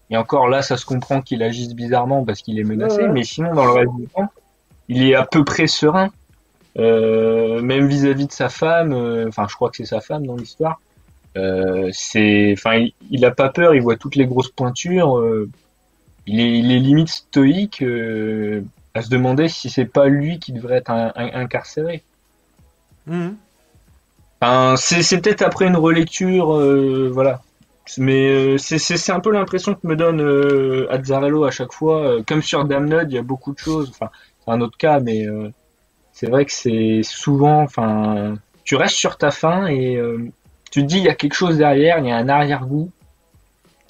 Et 0.09 0.17
encore 0.17 0.47
là, 0.47 0.63
ça 0.63 0.75
se 0.75 0.85
comprend 0.85 1.21
qu'il 1.21 1.43
agisse 1.43 1.75
bizarrement 1.75 2.25
parce 2.25 2.41
qu'il 2.41 2.59
est 2.59 2.63
menacé, 2.63 3.07
mais 3.07 3.23
sinon, 3.23 3.53
dans 3.53 3.65
le 3.65 3.71
reste 3.71 3.95
du 3.95 4.07
temps, 4.07 4.31
il 4.87 5.07
est 5.07 5.13
à 5.13 5.25
peu 5.25 5.43
près 5.43 5.67
serein. 5.67 6.09
Euh, 6.79 7.61
même 7.61 7.87
vis-à-vis 7.87 8.27
de 8.27 8.31
sa 8.31 8.49
femme, 8.49 8.93
euh, 8.93 9.27
enfin, 9.27 9.45
je 9.47 9.55
crois 9.55 9.69
que 9.69 9.77
c'est 9.77 9.85
sa 9.85 10.01
femme 10.01 10.25
dans 10.25 10.35
l'histoire. 10.35 10.81
Euh, 11.37 11.89
c'est, 11.91 12.53
enfin, 12.57 12.87
il, 13.09 13.25
a 13.25 13.31
pas 13.31 13.49
peur, 13.49 13.75
il 13.75 13.81
voit 13.81 13.95
toutes 13.95 14.15
les 14.15 14.25
grosses 14.25 14.49
pointures. 14.49 15.23
il, 16.25 16.39
est, 16.39 16.59
il 16.59 16.71
est 16.71 16.79
limite 16.79 17.09
stoïque 17.09 17.83
à 18.95 19.01
se 19.01 19.09
demander 19.09 19.47
si 19.47 19.69
c'est 19.69 19.85
pas 19.85 20.07
lui 20.07 20.39
qui 20.39 20.53
devrait 20.53 20.77
être 20.77 20.91
incarcéré. 21.15 22.03
Mmh. 23.07 23.29
Enfin, 24.41 24.75
c'est 24.77 25.21
peut-être 25.21 25.41
après 25.41 25.67
une 25.67 25.77
relecture, 25.77 26.59
voilà. 27.11 27.41
Mais 27.97 28.29
euh, 28.29 28.57
c'est 28.57 29.11
un 29.11 29.19
peu 29.19 29.31
l'impression 29.31 29.73
que 29.73 29.85
me 29.85 29.95
donne 29.95 30.21
Azzarello 30.89 31.43
à 31.45 31.51
chaque 31.51 31.73
fois. 31.73 32.17
Comme 32.27 32.41
sur 32.41 32.65
Damned, 32.65 33.07
il 33.09 33.15
y 33.15 33.17
a 33.17 33.23
beaucoup 33.23 33.53
de 33.53 33.59
choses. 33.59 33.89
Enfin, 33.89 34.09
c'est 34.43 34.51
un 34.51 34.61
autre 34.61 34.77
cas, 34.77 34.99
mais 34.99 35.25
c'est 36.13 36.29
vrai 36.29 36.45
que 36.45 36.51
c'est 36.51 37.01
souvent. 37.03 37.61
Enfin, 37.61 38.35
tu 38.63 38.75
restes 38.75 38.95
sur 38.95 39.17
ta 39.17 39.31
fin 39.31 39.67
et 39.67 39.99
tu 40.71 40.81
te 40.83 40.87
dis 40.87 40.97
il 40.97 41.03
y 41.03 41.09
a 41.09 41.15
quelque 41.15 41.33
chose 41.33 41.57
derrière, 41.57 41.99
il 41.99 42.05
y 42.05 42.11
a 42.11 42.15
un 42.15 42.29
arrière-goût. 42.29 42.89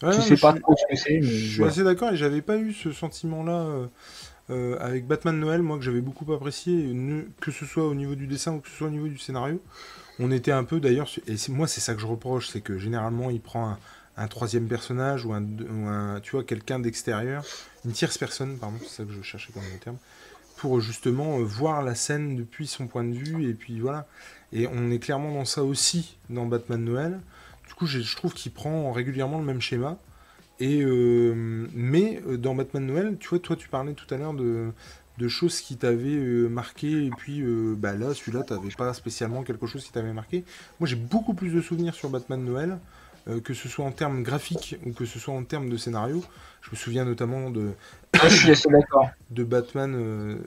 tu 0.02 0.22
sais 0.22 0.38
pas 0.38 0.54
trop 0.54 0.76
ce 0.76 0.84
que 0.90 0.96
c'est. 0.96 1.22
Je 1.22 1.54
suis 1.54 1.64
assez 1.64 1.84
d'accord 1.84 2.12
et 2.12 2.18
j'avais 2.18 2.42
pas 2.42 2.58
eu 2.58 2.74
ce 2.74 2.92
sentiment-là. 2.92 3.88
avec 4.80 5.06
Batman 5.06 5.40
Noël, 5.40 5.62
moi 5.62 5.78
que 5.78 5.84
j'avais 5.84 6.02
beaucoup 6.02 6.32
apprécié, 6.34 6.92
que 7.40 7.52
ce 7.52 7.66
soit 7.66 7.86
au 7.86 7.94
niveau 7.94 8.16
du 8.16 8.26
dessin 8.26 8.54
ou 8.54 8.60
que 8.60 8.70
ce 8.70 8.76
soit 8.76 8.88
au 8.88 8.92
niveau 8.92 9.08
du 9.08 9.20
scénario, 9.20 9.62
on 10.20 10.32
était 10.32 10.52
un 10.52 10.64
peu 10.64 10.80
d'ailleurs, 10.80 11.10
et 11.28 11.36
moi 11.50 11.68
c'est 11.68 11.82
ça 11.82 11.94
que 11.94 12.02
je 12.02 12.06
reproche, 12.06 12.50
c'est 12.50 12.62
que 12.62 12.78
généralement 12.78 13.30
il 13.30 13.42
prend 13.42 13.78
un, 14.18 14.28
troisième 14.28 14.68
personnage 14.68 15.26
ou 15.26 15.34
un, 15.34 16.20
tu 16.22 16.32
vois, 16.32 16.44
quelqu'un 16.44 16.80
d'extérieur, 16.80 17.44
une 17.86 17.92
tierce 17.92 18.18
personne, 18.18 18.58
pardon, 18.58 18.78
c'est 18.82 18.90
ça 18.90 19.04
que 19.04 19.12
je 19.12 19.22
cherchais 19.22 19.52
comme 19.54 19.64
terme, 19.84 19.98
justement 20.80 21.40
euh, 21.40 21.44
voir 21.44 21.82
la 21.82 21.96
scène 21.96 22.36
depuis 22.36 22.68
son 22.68 22.88
point 22.88 23.04
de 23.04 23.14
vue, 23.14 23.50
et 23.50 23.54
puis 23.54 23.80
voilà. 23.80 24.08
Et 24.52 24.68
on 24.68 24.92
est 24.92 25.00
clairement 25.00 25.34
dans 25.34 25.46
ça 25.46 25.64
aussi 25.64 26.18
dans 26.30 26.46
Batman 26.46 26.84
Noël. 26.84 27.20
Du 27.68 27.74
coup, 27.74 27.86
je, 27.86 28.16
trouve 28.16 28.34
qu'il 28.34 28.52
prend 28.52 28.92
régulièrement 28.92 29.40
le 29.40 29.46
même 29.46 29.62
schéma. 29.62 29.98
Et 30.60 30.82
euh, 30.82 31.68
mais 31.74 32.22
euh, 32.28 32.38
dans 32.38 32.56
Batman 32.56 32.86
Noël, 32.86 33.18
tu 33.20 33.30
vois, 33.30 33.40
toi 33.40 33.56
tu 33.56 33.70
parlais 33.70 33.94
tout 33.94 34.12
à 34.14 34.18
l'heure 34.18 34.34
de 34.34 34.74
choses 35.28 35.62
qui 35.62 35.78
t'avaient 35.78 36.50
marqué 36.50 37.06
et 37.06 37.10
puis 37.10 37.42
bah 37.78 37.94
là 37.94 38.14
celui-là 38.14 38.44
t'avais 38.44 38.70
pas 38.70 38.94
spécialement 38.94 39.44
quelque 39.44 39.68
chose 39.68 39.86
qui 39.86 39.92
t'avait 39.94 40.12
marqué 40.12 40.44
moi 40.82 40.88
j'ai 40.88 40.98
beaucoup 40.98 41.34
plus 41.34 41.52
de 41.52 41.62
souvenirs 41.62 41.94
sur 41.94 42.10
Batman 42.10 42.44
Noël 42.44 42.78
euh, 43.28 43.40
que 43.40 43.54
ce 43.54 43.70
soit 43.70 43.86
en 43.86 43.92
termes 43.92 44.24
graphiques 44.24 44.78
ou 44.86 44.92
que 44.92 45.06
ce 45.06 45.20
soit 45.20 45.34
en 45.34 45.44
termes 45.44 45.70
de 45.70 45.78
scénario 45.78 46.24
je 46.62 46.72
me 46.72 46.76
souviens 46.76 47.06
notamment 47.06 47.50
de 47.50 47.72
ah, 48.14 48.28
je 48.28 48.54
suis 48.54 48.70
de 49.32 49.44
Batman 49.44 50.38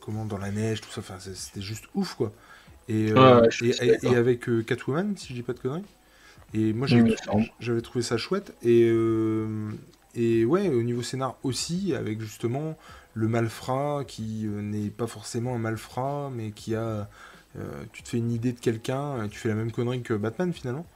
comment 0.00 0.24
dans 0.24 0.38
la 0.38 0.50
neige 0.50 0.80
tout 0.80 0.90
ça 0.90 1.00
enfin 1.00 1.18
c'était 1.18 1.62
juste 1.62 1.84
ouf 1.94 2.14
quoi. 2.14 2.32
Et, 2.88 3.12
et, 3.62 4.16
avec 4.16 4.46
Catwoman 4.66 5.16
si 5.16 5.28
je 5.28 5.34
dis 5.34 5.42
pas 5.42 5.52
de 5.52 5.60
conneries. 5.60 5.84
Et 6.52 6.72
moi 6.72 6.86
j'avais 7.60 7.80
trouvé 7.80 8.02
ça 8.02 8.16
chouette. 8.16 8.54
Et 8.62 8.90
et 10.14 10.44
ouais, 10.44 10.68
au 10.68 10.82
niveau 10.82 11.02
scénar 11.02 11.36
aussi, 11.42 11.94
avec 11.94 12.20
justement 12.20 12.76
le 13.14 13.28
malfrat 13.28 14.04
qui 14.06 14.46
euh, 14.46 14.60
n'est 14.60 14.90
pas 14.90 15.06
forcément 15.06 15.54
un 15.54 15.58
malfrat, 15.58 16.30
mais 16.34 16.50
qui 16.50 16.74
a. 16.74 17.08
Euh, 17.58 17.82
tu 17.92 18.02
te 18.02 18.08
fais 18.08 18.18
une 18.18 18.32
idée 18.32 18.52
de 18.52 18.60
quelqu'un, 18.60 19.28
tu 19.28 19.38
fais 19.38 19.48
la 19.48 19.54
même 19.54 19.72
connerie 19.72 20.02
que 20.02 20.14
Batman 20.14 20.52
finalement. 20.52 20.86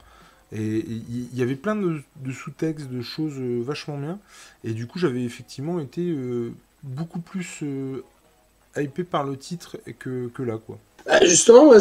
Et 0.53 0.85
il 0.87 1.37
y, 1.37 1.41
avait 1.41 1.57
plein 1.57 1.75
de, 1.75 2.01
sous-textes, 2.31 2.87
de 2.89 3.01
choses 3.01 3.33
euh, 3.37 3.61
vachement 3.61 3.97
bien. 3.97 4.17
Et 4.63 4.71
du 4.71 4.87
coup, 4.87 4.97
j'avais 4.97 5.23
effectivement 5.23 5.77
été 5.81 6.15
beaucoup 6.83 7.19
plus 7.19 7.63
hypé 8.77 9.03
par 9.03 9.25
le 9.25 9.35
titre 9.35 9.77
que, 9.99 10.29
que 10.29 10.43
là, 10.43 10.57
quoi. 10.57 10.79
Bah, 11.05 11.19
justement, 11.25 11.65
moi, 11.65 11.79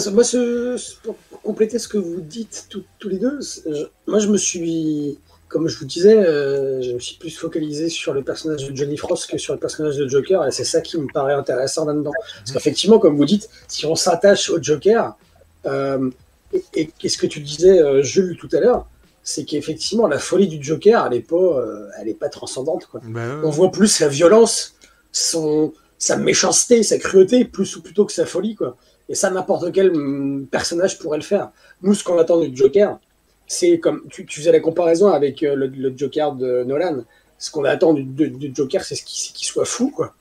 pour 1.02 1.42
compléter 1.42 1.78
ce 1.78 1.88
que 1.88 1.98
vous 1.98 2.20
dites 2.20 2.68
tous 2.98 3.08
les 3.08 3.18
deux, 3.18 3.38
moi 4.06 4.18
je 4.18 4.28
me 4.28 4.36
suis 4.36 5.18
comme 5.48 5.68
je 5.68 5.78
vous 5.78 5.84
disais, 5.84 6.16
euh, 6.16 6.82
je 6.82 6.92
me 6.92 6.98
suis 6.98 7.16
plus 7.16 7.30
focalisé 7.30 7.88
sur 7.88 8.12
le 8.12 8.22
personnage 8.22 8.68
de 8.68 8.74
Johnny 8.74 8.96
Frost 8.96 9.30
que 9.30 9.38
sur 9.38 9.54
le 9.54 9.60
personnage 9.60 9.96
de 9.96 10.08
Joker, 10.08 10.46
et 10.46 10.50
c'est 10.50 10.64
ça 10.64 10.80
qui 10.80 10.98
me 10.98 11.06
paraît 11.12 11.34
intéressant 11.34 11.84
là-dedans. 11.84 12.12
Parce 12.38 12.52
qu'effectivement, 12.52 12.98
comme 12.98 13.16
vous 13.16 13.24
dites, 13.24 13.48
si 13.68 13.86
on 13.86 13.94
s'attache 13.94 14.50
au 14.50 14.60
Joker, 14.60 15.16
euh, 15.66 16.10
et, 16.74 16.90
ce 17.08 17.18
que 17.18 17.26
tu 17.26 17.40
disais, 17.40 17.80
euh, 17.80 18.02
Jules, 18.02 18.36
tout 18.38 18.48
à 18.52 18.60
l'heure, 18.60 18.86
c'est 19.22 19.44
qu'effectivement, 19.44 20.06
la 20.06 20.18
folie 20.18 20.48
du 20.48 20.62
Joker, 20.62 21.04
elle 21.06 21.12
n'est 21.12 21.20
pas, 21.20 21.64
elle 21.98 22.08
est 22.08 22.14
pas 22.14 22.28
transcendante. 22.28 22.86
Quoi. 22.86 23.00
Ben 23.04 23.40
on 23.42 23.50
voit 23.50 23.72
plus 23.72 23.98
la 23.98 24.06
violence, 24.06 24.76
son, 25.10 25.72
sa 25.98 26.16
méchanceté, 26.16 26.82
sa 26.82 26.98
cruauté, 26.98 27.44
plus 27.44 27.76
ou 27.76 27.82
plutôt 27.82 28.04
que 28.04 28.12
sa 28.12 28.24
folie. 28.24 28.54
Quoi. 28.54 28.76
Et 29.08 29.14
ça, 29.14 29.30
n'importe 29.30 29.72
quel 29.72 29.92
mm, 29.92 30.46
personnage 30.46 30.98
pourrait 30.98 31.18
le 31.18 31.24
faire. 31.24 31.50
Nous, 31.82 31.94
ce 31.94 32.04
qu'on 32.04 32.18
attend 32.18 32.40
du 32.40 32.54
Joker, 32.56 32.98
c'est 33.46 33.78
comme 33.78 34.02
tu, 34.10 34.26
faisais 34.28 34.52
la 34.52 34.60
comparaison 34.60 35.08
avec 35.08 35.42
euh, 35.42 35.54
le, 35.54 35.92
Joker 35.96 36.32
de 36.32 36.64
Nolan. 36.64 37.04
Ce 37.38 37.50
qu'on 37.50 37.64
attend 37.64 37.92
du, 37.92 38.52
Joker, 38.54 38.82
c'est 38.82 38.96
qu'il 38.96 39.46
soit 39.46 39.66
fou, 39.66 39.90
quoi. 39.90 40.14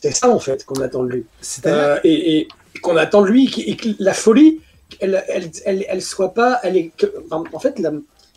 C'est 0.00 0.12
ça 0.12 0.30
en 0.30 0.40
fait 0.40 0.64
qu'on 0.64 0.80
attend 0.80 1.04
de 1.04 1.10
lui. 1.10 1.26
Euh, 1.66 1.98
et, 2.02 2.48
qu'on 2.82 2.96
attend 2.96 3.22
de 3.22 3.28
lui, 3.28 3.52
et 3.66 3.76
que 3.76 3.90
la 3.98 4.14
folie, 4.14 4.60
elle, 5.00 5.22
elle, 5.64 6.02
soit 6.02 6.34
pas, 6.34 6.58
elle 6.62 6.76
est, 6.76 6.92
en 7.30 7.58
fait, 7.58 7.80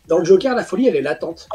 dans 0.07 0.17
le 0.19 0.25
Joker, 0.25 0.53
la 0.55 0.63
folie, 0.63 0.87
elle 0.87 0.97
est 0.97 1.01
latente. 1.01 1.47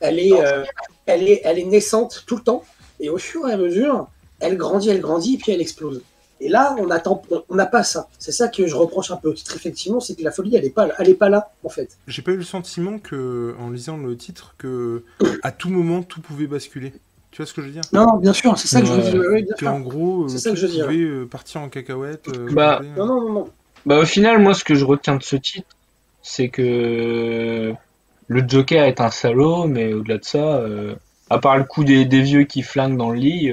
elle 0.00 0.18
est, 0.18 0.32
euh, 0.32 0.64
elle 1.06 1.28
est, 1.28 1.42
elle 1.44 1.58
est 1.58 1.64
naissante 1.64 2.24
tout 2.26 2.36
le 2.36 2.42
temps, 2.42 2.64
et 2.98 3.10
au 3.10 3.18
fur 3.18 3.46
et 3.48 3.52
à 3.52 3.56
mesure, 3.56 4.08
elle 4.40 4.56
grandit, 4.56 4.88
elle 4.88 5.00
grandit, 5.00 5.34
et 5.34 5.38
puis 5.38 5.52
elle 5.52 5.60
explose. 5.60 6.02
Et 6.40 6.48
là, 6.48 6.74
on 6.78 6.90
attend, 6.90 7.22
on 7.48 7.54
n'a 7.54 7.66
pas 7.66 7.82
ça. 7.82 8.08
C'est 8.18 8.32
ça 8.32 8.48
que 8.48 8.66
je 8.66 8.74
reproche 8.74 9.10
un 9.10 9.16
peu 9.16 9.28
au 9.28 9.34
titre, 9.34 9.54
effectivement, 9.54 10.00
c'est 10.00 10.14
que 10.14 10.24
la 10.24 10.30
folie, 10.30 10.56
elle 10.56 10.64
n'est 10.64 10.70
pas, 10.70 10.88
elle 10.98 11.10
est 11.10 11.14
pas 11.14 11.28
là, 11.28 11.52
en 11.64 11.68
fait. 11.68 11.98
J'ai 12.06 12.22
pas 12.22 12.32
eu 12.32 12.36
le 12.36 12.44
sentiment 12.44 12.98
que, 12.98 13.54
en 13.58 13.70
lisant 13.70 13.98
le 13.98 14.16
titre, 14.16 14.54
que 14.56 15.04
à 15.42 15.52
tout 15.52 15.68
moment 15.68 16.02
tout 16.02 16.22
pouvait 16.22 16.46
basculer. 16.46 16.94
Tu 17.30 17.36
vois 17.42 17.46
ce 17.46 17.52
que 17.52 17.60
je 17.60 17.66
veux 17.66 17.72
dire? 17.72 17.82
Non, 17.92 18.16
bien 18.16 18.32
sûr, 18.32 18.58
c'est 18.58 18.68
ça 18.68 18.80
que 18.80 18.86
je 18.86 18.92
veux 18.92 19.42
dire. 19.42 19.54
en 19.70 19.80
gros, 19.80 20.28
c'est 20.28 20.38
ça 20.38 20.50
que 20.50 20.56
je 20.56 20.66
veux 20.66 20.84
pouvait 20.84 20.98
euh, 20.98 21.26
partir 21.26 21.60
en 21.60 21.68
cacahuète. 21.68 22.28
Euh, 22.28 22.48
bah, 22.52 22.80
non, 22.96 23.06
non, 23.06 23.32
non, 23.32 23.48
Bah, 23.84 23.98
au 23.98 24.06
final, 24.06 24.38
moi, 24.40 24.54
ce 24.54 24.64
que 24.64 24.74
je 24.74 24.84
retiens 24.84 25.16
de 25.16 25.22
ce 25.22 25.36
titre, 25.36 25.76
c'est 26.22 26.48
que 26.48 27.74
le 28.28 28.48
Joker 28.48 28.84
est 28.84 29.00
un 29.00 29.10
salaud, 29.10 29.66
mais 29.66 29.92
au-delà 29.92 30.18
de 30.18 30.24
ça, 30.24 30.56
euh, 30.56 30.94
à 31.28 31.38
part 31.38 31.58
le 31.58 31.64
coup 31.64 31.84
des, 31.84 32.06
des, 32.06 32.22
vieux 32.22 32.44
qui 32.44 32.62
flinguent 32.62 32.96
dans 32.96 33.10
le 33.10 33.18
lit 33.18 33.52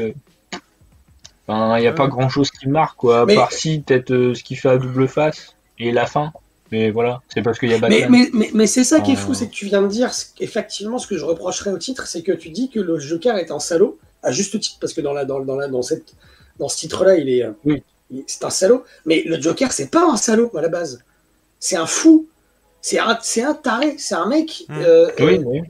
il 1.48 1.82
n'y 1.82 1.88
a 1.88 1.94
pas 1.94 2.08
grand 2.08 2.30
chose 2.30 2.52
qui 2.52 2.68
marque, 2.68 2.98
quoi. 2.98 3.22
À 3.22 3.26
part 3.26 3.52
si, 3.52 3.80
peut-être 3.80 4.12
euh, 4.12 4.34
ce 4.36 4.44
qui 4.44 4.56
fait 4.56 4.70
à 4.70 4.78
double 4.78 5.08
face 5.08 5.56
et 5.80 5.92
la 5.92 6.06
fin. 6.06 6.32
Mais 6.72 6.92
voilà, 6.92 7.22
c'est 7.34 7.42
parce 7.42 7.60
qu'il 7.60 7.70
y 7.70 7.74
a 7.74 7.80
Batman. 7.80 8.08
Mais, 8.10 8.30
mais, 8.34 8.50
mais, 8.54 8.68
c'est 8.68 8.84
ça 8.84 9.00
qui 9.00 9.14
est 9.14 9.16
fou, 9.16 9.34
c'est 9.34 9.48
que 9.48 9.54
tu 9.54 9.68
viens 9.68 9.82
de 9.82 9.88
dire, 9.88 10.12
effectivement, 10.40 10.98
ce 10.98 11.08
que 11.08 11.18
je 11.18 11.24
reprocherais 11.24 11.72
au 11.72 11.78
titre, 11.78 12.08
c'est 12.08 12.24
que 12.24 12.34
tu 12.34 12.50
dis 12.50 12.70
que 12.70 12.82
le 12.82 13.00
Joker 13.00 13.38
est 13.38 13.52
un 13.52 13.60
salaud, 13.60 13.98
à 14.22 14.32
juste 14.32 14.60
titre, 14.60 14.78
parce 14.82 14.92
que 14.92 15.00
dans, 15.00 15.14
la, 15.14 15.24
dans, 15.24 15.40
dans, 15.40 15.56
la, 15.56 15.70
dans, 15.70 15.82
cette, 15.82 16.16
dans 16.60 16.68
ce 16.68 16.78
titre-là, 16.78 17.16
il 17.16 17.30
est. 17.30 17.46
Oui. 17.64 17.84
C'est 18.26 18.44
un 18.44 18.50
salaud. 18.50 18.84
Mais 19.06 19.24
le 19.26 19.40
Joker, 19.42 19.72
c'est 19.72 19.92
pas 19.92 20.06
un 20.10 20.18
salaud 20.18 20.52
à 20.58 20.62
la 20.62 20.70
base. 20.70 21.04
C'est 21.60 21.78
un 21.78 21.86
fou. 21.86 22.28
C'est 22.82 23.00
un, 23.00 23.18
un 23.18 23.54
taré. 23.54 23.96
C'est 23.98 24.16
un 24.16 24.28
mec. 24.28 24.66
Mmh. 24.68 24.78
Euh, 24.82 25.10
oui, 25.20 25.42
oui. 25.46 25.62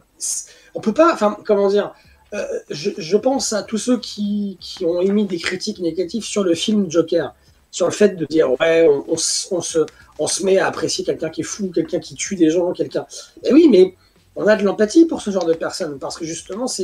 On 0.74 0.82
peut 0.82 0.94
pas. 0.94 1.14
Enfin, 1.14 1.38
comment 1.46 1.70
dire 1.70 1.94
euh, 2.34 2.46
je, 2.70 3.18
pense 3.18 3.54
à 3.54 3.64
tous 3.64 3.78
ceux 3.78 4.00
qui, 4.00 4.58
ont 4.82 5.02
émis 5.02 5.26
des 5.26 5.38
critiques 5.38 5.80
négatives 5.80 6.24
sur 6.24 6.44
le 6.44 6.56
film 6.56 6.90
Joker, 6.90 7.34
sur 7.72 7.86
le 7.88 7.94
fait 7.94 8.16
de 8.16 8.26
dire 8.26 8.52
ouais, 8.60 8.88
on, 9.08 9.18
se, 9.18 9.86
on 10.20 10.28
se 10.28 10.44
met 10.44 10.58
à 10.58 10.68
apprécier 10.68 11.06
quelqu'un 11.06 11.30
qui 11.30 11.42
est 11.42 11.46
fou, 11.46 11.72
quelqu'un 11.74 12.00
qui 12.00 12.16
tue 12.16 12.36
des 12.36 12.50
gens, 12.50 12.72
quelqu'un. 12.74 13.06
Et 13.44 13.54
oui, 13.54 13.68
mais 13.70 13.96
on 14.36 14.46
a 14.48 14.56
de 14.56 14.64
l'empathie 14.64 15.06
pour 15.06 15.22
ce 15.22 15.32
genre 15.32 15.46
de 15.46 15.54
personnes 15.54 15.98
parce 16.00 16.18
que 16.18 16.26
justement, 16.26 16.68
c'est 16.68 16.84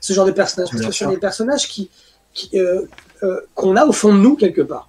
ce 0.00 0.12
genre 0.12 0.26
de 0.26 0.32
personnages, 0.32 0.70
parce 0.70 0.86
que 0.86 0.92
ce 0.92 1.04
sont 1.04 1.10
des 1.10 1.18
personnages 1.18 1.68
qui, 1.68 1.90
euh, 2.54 2.86
euh, 3.22 3.40
qu'on 3.54 3.76
a 3.76 3.84
au 3.84 3.92
fond 3.92 4.14
de 4.14 4.18
nous 4.18 4.36
quelque 4.36 4.62
part, 4.62 4.88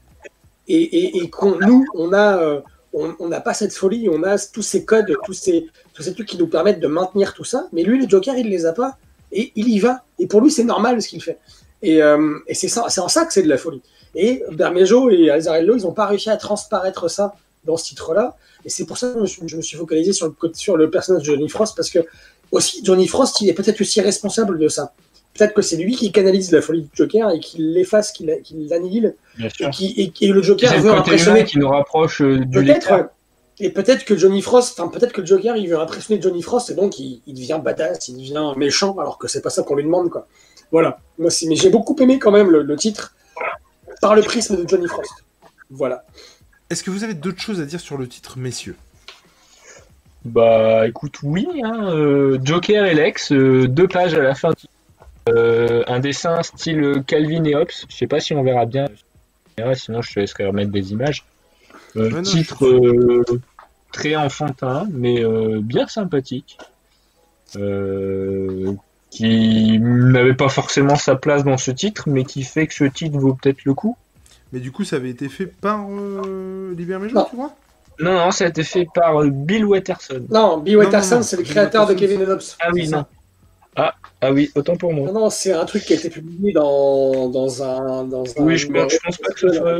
et, 0.68 1.18
et, 1.18 1.30
qu'on 1.30 1.58
nous, 1.60 1.86
on 1.96 2.14
a 2.14 2.62
on 2.94 3.28
n'a 3.28 3.40
pas 3.40 3.54
cette 3.54 3.74
folie, 3.74 4.10
on 4.10 4.24
a 4.24 4.38
tous 4.38 4.62
ces 4.62 4.84
codes, 4.84 5.16
tous 5.24 5.34
ces, 5.34 5.68
tous 5.94 6.04
ces 6.04 6.14
trucs 6.14 6.28
qui 6.28 6.38
nous 6.38 6.48
permettent 6.48 6.80
de 6.80 6.88
maintenir 6.88 7.34
tout 7.34 7.44
ça, 7.44 7.68
mais 7.72 7.84
lui, 7.84 8.02
le 8.02 8.10
Joker, 8.10 8.36
il 8.38 8.50
les 8.50 8.66
a 8.66 8.74
pas 8.74 8.98
et 9.32 9.52
il 9.56 9.70
y 9.70 9.80
va. 9.80 10.04
Et 10.20 10.28
pour 10.28 10.42
lui, 10.42 10.52
c'est 10.52 10.64
normal 10.64 11.02
ce 11.02 11.08
qu'il 11.08 11.22
fait. 11.22 11.40
Et, 11.82 12.02
euh, 12.02 12.38
c'est 12.52 12.78
en 12.78 13.08
ça 13.08 13.26
que 13.26 13.34
c'est 13.34 13.44
de 13.44 13.50
la 13.50 13.58
folie. 13.58 13.82
Et 14.16 14.44
Bermejo 14.52 15.10
et 15.10 15.30
Alzarello, 15.30 15.78
ils 15.78 15.84
n'ont 15.84 15.94
pas 15.94 16.06
réussi 16.06 16.30
à 16.30 16.38
transparaître 16.38 17.10
ça 17.10 17.34
dans 17.64 17.78
ce 17.78 17.86
titre-là. 17.86 18.36
Et 18.66 18.70
c'est 18.70 18.86
pour 18.86 18.98
ça 18.98 19.14
que 19.14 19.26
je, 19.26 19.56
me 19.56 19.62
suis 19.62 19.78
focalisé 19.78 20.14
sur 20.14 20.28
le, 20.28 20.36
sur 20.54 20.78
le 20.78 20.90
personnage 20.90 21.24
de 21.24 21.28
Johnny 21.28 21.50
Frost, 21.50 21.76
parce 21.76 21.90
que 21.90 22.00
aussi, 22.52 22.84
Johnny 22.84 23.08
Frost, 23.08 23.40
il 23.42 23.50
est 23.50 23.54
peut-être 23.54 23.80
aussi 23.80 24.02
responsable 24.02 24.60
de 24.60 24.68
ça. 24.68 24.94
Peut-être 25.34 25.54
que 25.54 25.62
c'est 25.62 25.78
lui 25.78 25.96
qui 25.96 26.12
canalise 26.12 26.52
la 26.52 26.62
folie 26.62 26.82
du 26.82 26.90
Joker 26.94 27.32
et 27.32 27.40
qui 27.40 27.62
l'efface, 27.62 28.12
qui 28.12 28.26
l'annihile. 28.26 29.16
Et, 29.40 30.12
et, 30.20 30.28
le 30.28 30.42
Joker 30.42 30.78
veut 30.82 30.92
impressionner. 30.92 31.46
qui 31.46 31.58
nous 31.58 31.70
rapproche 31.70 32.22
euh, 32.22 32.40
du 32.40 32.62
lecteur. 32.62 33.10
Et 33.64 33.70
peut-être 33.70 34.06
que 34.06 34.18
Johnny 34.18 34.42
Frost, 34.42 34.80
enfin 34.80 34.90
peut-être 34.90 35.14
que 35.14 35.24
Joker, 35.24 35.56
il 35.56 35.70
veut 35.70 35.80
impressionner 35.80 36.20
Johnny 36.20 36.42
Frost 36.42 36.72
et 36.72 36.74
donc 36.74 36.98
il, 36.98 37.22
devient 37.28 37.62
badass, 37.64 38.08
il 38.08 38.16
devient 38.16 38.54
méchant, 38.58 38.98
alors 38.98 39.20
que 39.20 39.28
c'est 39.28 39.42
pas 39.42 39.52
ça 39.52 39.62
qu'on 39.62 39.76
lui 39.76 39.84
demande, 39.84 40.10
quoi. 40.10 40.28
Voilà. 40.72 41.00
Moi, 41.20 41.30
mais 41.48 41.56
j'ai 41.56 41.70
beaucoup 41.70 41.96
aimé 42.00 42.18
quand 42.18 42.32
même 42.32 42.50
le, 42.50 42.76
titre 42.76 43.14
par 44.02 44.16
le 44.16 44.24
prisme 44.24 44.64
de 44.64 44.68
Johnny 44.68 44.88
Frost. 44.88 45.12
Voilà. 45.70 46.04
Est-ce 46.72 46.84
que 46.84 46.90
vous 46.90 47.04
avez 47.04 47.14
d'autres 47.14 47.40
choses 47.40 47.62
à 47.62 47.66
dire 47.66 47.80
sur 47.80 48.00
le 48.00 48.08
titre, 48.08 48.40
messieurs? 48.40 48.76
Bah, 50.26 50.88
écoute, 50.88 51.20
oui. 51.22 51.48
Hein, 51.64 51.94
euh, 51.94 52.40
Joker 52.44 52.86
et 52.86 52.96
Lex, 52.96 53.32
euh, 53.32 53.68
deux 53.68 53.88
pages 53.88 54.16
à 54.16 54.24
la 54.24 54.34
fin. 54.34 54.54
Euh, 55.30 55.84
un 55.86 56.00
dessin 56.00 56.42
style 56.42 57.04
Calvin 57.06 57.44
et 57.44 57.56
Hobbes. 57.56 57.70
Je 57.90 57.96
sais 57.96 58.08
pas 58.08 58.20
si 58.20 58.34
on 58.34 58.42
verra 58.42 58.66
bien. 58.66 58.86
Sinon, 59.76 60.02
je 60.02 60.14
te 60.16 60.20
laisserai 60.20 60.48
remettre 60.48 60.72
des 60.72 60.94
images. 60.94 61.24
titre 62.24 62.66
très 63.92 64.16
enfantin, 64.16 64.88
mais 64.92 65.24
euh, 65.24 65.60
bien 65.62 65.88
sympathique, 65.88 66.58
euh, 67.56 68.74
qui 69.10 69.78
n'avait 69.80 70.34
pas 70.34 70.50
forcément 70.50 70.96
sa 70.96 71.16
place 71.16 71.44
dans 71.44 71.58
ce 71.58 71.72
titre, 71.72 72.04
mais 72.08 72.24
qui 72.24 72.44
fait 72.44 72.68
que 72.68 72.74
ce 72.74 72.86
titre 72.86 73.18
vaut 73.18 73.34
peut-être 73.34 73.66
le 73.66 73.74
coup. 73.74 73.98
Mais 74.54 74.60
du 74.60 74.72
coup, 74.72 74.84
ça 74.84 74.98
avait 74.98 75.10
été 75.10 75.30
fait 75.30 75.46
par 75.46 75.86
euh, 75.90 76.74
Liber 76.76 76.98
tu 77.08 77.36
vois 77.36 77.56
Non, 78.00 78.14
non, 78.14 78.32
ça 78.32 78.46
a 78.46 78.48
été 78.48 78.64
fait 78.64 78.88
par 78.94 79.22
euh, 79.22 79.30
Bill 79.30 79.66
Watterson. 79.66 80.26
Non, 80.30 80.58
Bill 80.58 80.78
Watterson, 80.78 81.22
c'est 81.24 81.38
le 81.38 81.44
créateur 81.44 81.88
de 81.88 81.94
Kevin 81.94 82.24
Hobbes. 82.24 82.42
Ah 82.60 82.70
oui, 82.74 82.88
non. 82.90 83.06
Ah, 83.76 83.94
ah 84.20 84.34
oui, 84.34 84.52
autant 84.56 84.76
pour 84.76 84.94
moi. 84.94 85.08
Non, 85.08 85.22
non, 85.22 85.30
c'est 85.30 85.54
un 85.54 85.64
truc 85.64 85.84
qui 85.84 85.94
a 85.94 85.96
été 85.96 86.10
publié 86.10 86.52
dans, 86.52 87.30
dans 87.30 87.64
un. 87.64 88.04
Dans 88.04 88.24
un 88.26 88.44
oui, 88.44 88.58
je, 88.58 88.68
je 88.68 88.98
pense 89.04 89.18
pas 89.18 89.32
que 89.32 89.40
ce 89.40 89.54
soit. 89.54 89.80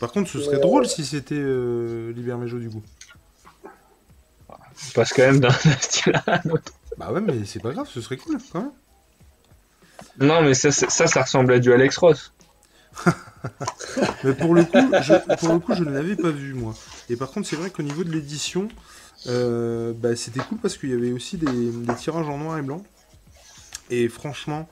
Par 0.00 0.10
contre, 0.10 0.28
ce 0.28 0.40
serait 0.40 0.58
drôle 0.58 0.86
si 0.88 1.04
c'était 1.04 1.36
euh, 1.38 2.12
Liber 2.12 2.34
du 2.44 2.68
coup 2.68 2.82
passe 4.94 5.12
quand 5.12 5.22
même 5.22 5.40
d'un 5.40 5.50
style 5.50 6.20
à 6.26 6.40
un 6.44 6.50
autre. 6.50 6.72
Bah 6.98 7.12
ouais, 7.12 7.20
mais 7.20 7.44
c'est 7.44 7.60
pas 7.60 7.72
grave, 7.72 7.88
ce 7.92 8.00
serait 8.00 8.16
cool 8.16 8.38
quand 8.52 8.60
même. 8.60 8.72
Non, 10.18 10.42
mais 10.42 10.54
ça, 10.54 10.70
ça, 10.70 11.06
ça 11.06 11.22
ressemble 11.22 11.52
à 11.54 11.58
du 11.58 11.72
Alex 11.72 11.96
Ross. 11.96 12.32
mais 14.24 14.34
pour 14.34 14.54
le 14.54 14.64
coup, 14.64 14.78
je, 15.02 15.36
pour 15.36 15.54
le 15.54 15.58
coup, 15.58 15.74
je 15.74 15.84
ne 15.84 15.90
l'avais 15.90 16.16
pas 16.16 16.30
vu 16.30 16.54
moi. 16.54 16.74
Et 17.08 17.16
par 17.16 17.30
contre, 17.30 17.48
c'est 17.48 17.56
vrai 17.56 17.70
qu'au 17.70 17.82
niveau 17.82 18.04
de 18.04 18.10
l'édition, 18.10 18.68
euh, 19.26 19.92
bah, 19.96 20.16
c'était 20.16 20.40
cool 20.40 20.58
parce 20.58 20.76
qu'il 20.76 20.90
y 20.90 20.94
avait 20.94 21.12
aussi 21.12 21.38
des, 21.38 21.94
tirages 21.94 22.28
en 22.28 22.38
noir 22.38 22.58
et 22.58 22.62
blanc. 22.62 22.82
Et 23.90 24.08
franchement, 24.08 24.68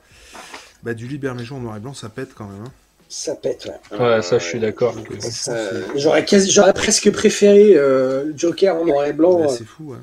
bah, 0.83 0.95
du 0.95 1.07
Libermejo 1.07 1.57
en 1.57 1.61
noir 1.61 1.77
et 1.77 1.81
blanc, 1.81 1.95
ça 1.95 2.09
pète 2.09 2.35
quand 2.35 2.47
même. 2.47 2.65
Hein. 2.65 2.73
Ça 3.13 3.35
pète, 3.35 3.69
ouais. 3.91 3.99
Ouais, 3.99 4.23
ça, 4.23 4.39
je 4.39 4.45
suis 4.45 4.61
d'accord. 4.61 4.95
J'aurais 5.97 6.25
j'aurais 6.49 6.73
presque 6.73 7.11
préféré 7.11 7.77
euh, 7.77 8.33
Joker 8.37 8.77
en 8.77 8.85
noir 8.85 9.05
et 9.05 9.13
blanc. 9.13 9.41
Bah, 9.41 9.49
c'est 9.49 9.65
fou, 9.65 9.91
ouais. 9.91 9.99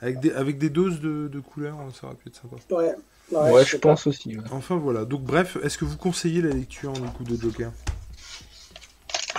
Avec 0.00 0.20
des, 0.20 0.30
avec 0.30 0.56
des 0.56 0.70
doses 0.70 1.00
de, 1.00 1.26
de 1.26 1.40
couleurs, 1.40 1.76
ça 2.00 2.06
aurait 2.06 2.14
pu 2.14 2.28
être 2.28 2.36
sympa. 2.36 2.56
Ouais, 2.70 3.50
ouais, 3.50 3.64
je, 3.64 3.76
pense 3.76 4.06
aussi. 4.06 4.38
Enfin 4.52 4.76
voilà, 4.76 5.04
donc 5.04 5.22
bref, 5.22 5.56
est-ce 5.64 5.76
que 5.76 5.84
vous 5.84 5.96
conseillez 5.96 6.42
la 6.42 6.50
lecture 6.50 6.92
du 6.92 7.08
coup 7.08 7.24
de 7.24 7.34
Joker? 7.40 7.72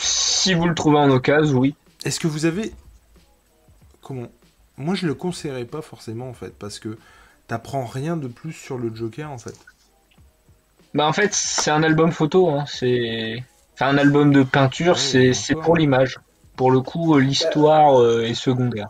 Si 0.02 0.54
vous 0.54 0.68
le 0.68 0.76
trouvez 0.76 0.98
en 0.98 1.10
occasion, 1.10 1.60
oui. 1.60 1.76
Est-ce 2.04 2.20
que 2.20 2.28
vous 2.28 2.46
avez. 2.46 2.74
Comment? 4.02 4.28
Moi 4.76 4.96
je 4.96 5.08
le 5.08 5.14
conseillerais 5.14 5.66
pas 5.66 5.82
forcément 5.82 6.28
en 6.28 6.34
fait, 6.34 6.54
parce 6.60 6.80
que 6.80 6.98
t'apprends 7.48 7.86
rien 7.86 8.18
de 8.18 8.28
plus 8.28 8.52
sur 8.52 8.78
le 8.78 8.94
Joker 8.94 9.32
en 9.32 9.38
fait. 9.38 9.56
Bah 10.94 11.08
en 11.08 11.14
fait, 11.14 11.34
c'est 11.34 11.72
un 11.72 11.82
album 11.82 12.12
photo, 12.12 12.50
hein. 12.50 12.66
c'est 12.68 13.44
enfin, 13.74 13.88
un 13.88 13.98
album 13.98 14.32
de 14.32 14.44
peinture, 14.44 15.00
c'est 15.00 15.34
pour 15.64 15.76
l'image. 15.76 16.20
Pour 16.56 16.70
le 16.70 16.82
coup, 16.82 17.16
euh, 17.16 17.20
l'histoire 17.20 18.00
euh, 18.00 18.24
est 18.24 18.36
secondaire. 18.36 18.90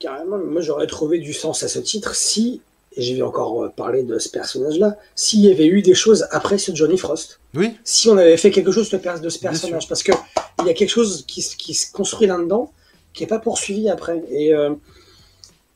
Carrément, 0.00 0.38
moi 0.38 0.62
j'aurais 0.62 0.86
trouvé 0.86 1.18
du 1.18 1.34
sens 1.34 1.62
à 1.62 1.68
ce 1.68 1.78
titre 1.78 2.14
si, 2.14 2.62
et 2.96 3.02
j'ai 3.02 3.22
encore 3.22 3.64
euh, 3.64 3.68
parler 3.68 4.02
de 4.02 4.18
ce 4.18 4.30
personnage-là, 4.30 4.96
s'il 5.14 5.40
y 5.40 5.50
avait 5.50 5.66
eu 5.66 5.82
des 5.82 5.94
choses 5.94 6.26
après 6.30 6.56
ce 6.56 6.74
Johnny 6.74 6.96
Frost. 6.96 7.38
Oui. 7.54 7.76
Si 7.84 8.08
on 8.08 8.16
avait 8.16 8.38
fait 8.38 8.50
quelque 8.50 8.72
chose 8.72 8.88
de, 8.88 9.28
ce 9.28 9.38
personnage, 9.38 9.88
parce 9.88 10.02
que 10.02 10.12
il 10.60 10.66
y 10.66 10.70
a 10.70 10.74
quelque 10.74 10.90
chose 10.90 11.24
qui, 11.28 11.46
qui 11.58 11.74
se 11.74 11.92
construit 11.92 12.26
là-dedans 12.26 12.72
qui 13.12 13.22
n'est 13.22 13.28
pas 13.28 13.38
poursuivi 13.38 13.88
après. 13.90 14.22
Et 14.30 14.52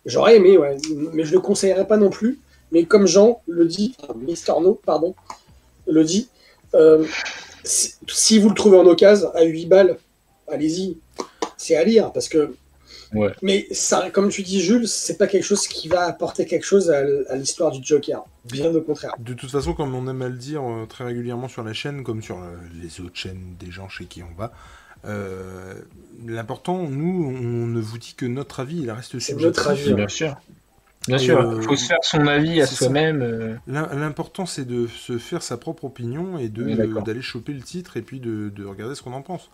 j'aurais 0.05 0.37
aimé, 0.37 0.59
ouais, 0.59 0.77
mais 1.15 1.25
je 1.25 1.33
le 1.33 1.41
conseillerais 1.41 1.87
pas 1.87 1.97
non 1.97 2.11
plus. 2.11 2.39
Mais 2.73 2.85
comme 2.85 3.07
Jean 3.07 3.41
le 3.47 3.67
dit, 3.67 3.97
Mister 4.15 4.53
No, 4.61 4.75
pardon, 4.75 5.15
le 5.91 6.05
dit. 6.05 6.29
Euh, 6.75 7.05
si, 7.65 8.39
vous 8.39 8.49
le 8.49 8.55
trouvez 8.55 8.79
en 8.79 8.87
occasion 8.87 9.31
à 9.35 9.43
8 9.43 9.67
balles, 9.67 9.97
allez-y. 10.49 10.99
C'est 11.57 11.77
à 11.77 11.85
lire 11.85 12.13
parce 12.13 12.29
que. 12.29 12.55
Mais 13.43 13.67
ça, 13.73 14.09
comme 14.11 14.29
tu 14.29 14.43
dis, 14.43 14.61
Jules, 14.61 14.87
c'est 14.87 15.19
pas 15.19 15.27
quelque 15.27 15.43
chose 15.43 15.67
qui 15.67 15.89
va 15.89 16.03
apporter 16.03 16.47
quelque 16.47 16.65
chose 16.65 16.91
à, 16.91 17.35
l'histoire 17.35 17.73
du 17.73 17.81
Joker. 17.83 18.25
Bien 18.45 18.73
au 18.73 18.81
contraire. 18.81 19.15
De 19.19 19.35
toute 19.35 19.51
façon, 19.51 19.75
comme 19.75 19.95
on 19.97 20.09
aime 20.09 20.23
à 20.23 20.29
le 20.29 20.37
dire 20.37 20.63
euh, 20.63 20.87
très 20.87 21.05
régulièrement 21.05 21.49
sur 21.49 21.65
la 21.65 21.73
chaîne, 21.73 22.05
comme 22.05 22.23
sur 22.23 22.39
euh, 22.39 22.55
les 22.81 23.01
autres 23.01 23.17
chaînes 23.17 23.57
des 23.59 23.73
gens 23.73 23.89
chez 23.89 24.05
qui 24.05 24.23
on 24.23 24.33
va, 24.39 24.53
l'important, 26.25 26.85
nous, 26.89 27.25
on 27.27 27.67
ne 27.67 27.81
vous 27.81 27.99
dit 27.99 28.15
que 28.17 28.27
notre 28.27 28.61
avis, 28.61 28.83
il 28.83 28.91
reste 28.91 29.19
subjectif. 29.19 29.45
Notre 29.45 29.69
avis, 29.69 29.95
bien 29.95 30.09
sûr. 30.09 30.37
Bien 31.07 31.19
sûr, 31.19 31.41
il 31.41 31.47
euh, 31.47 31.63
faut 31.63 31.77
se 31.77 31.87
faire 31.87 31.99
son 32.03 32.27
avis 32.27 32.61
à 32.61 32.67
soi-même. 32.67 33.23
Euh. 33.23 33.57
L'important, 33.67 34.45
c'est 34.45 34.67
de 34.67 34.87
se 34.87 35.17
faire 35.17 35.43
sa 35.43 35.57
propre 35.57 35.85
opinion 35.85 36.39
et 36.39 36.49
de 36.49 37.01
d'aller 37.01 37.23
choper 37.23 37.53
le 37.53 37.63
titre 37.63 37.97
et 37.97 38.03
puis 38.03 38.21
de, 38.21 38.65
regarder 38.65 38.95
ce 38.95 39.03
qu'on 39.03 39.15
en 39.15 39.23
pense. 39.23 39.51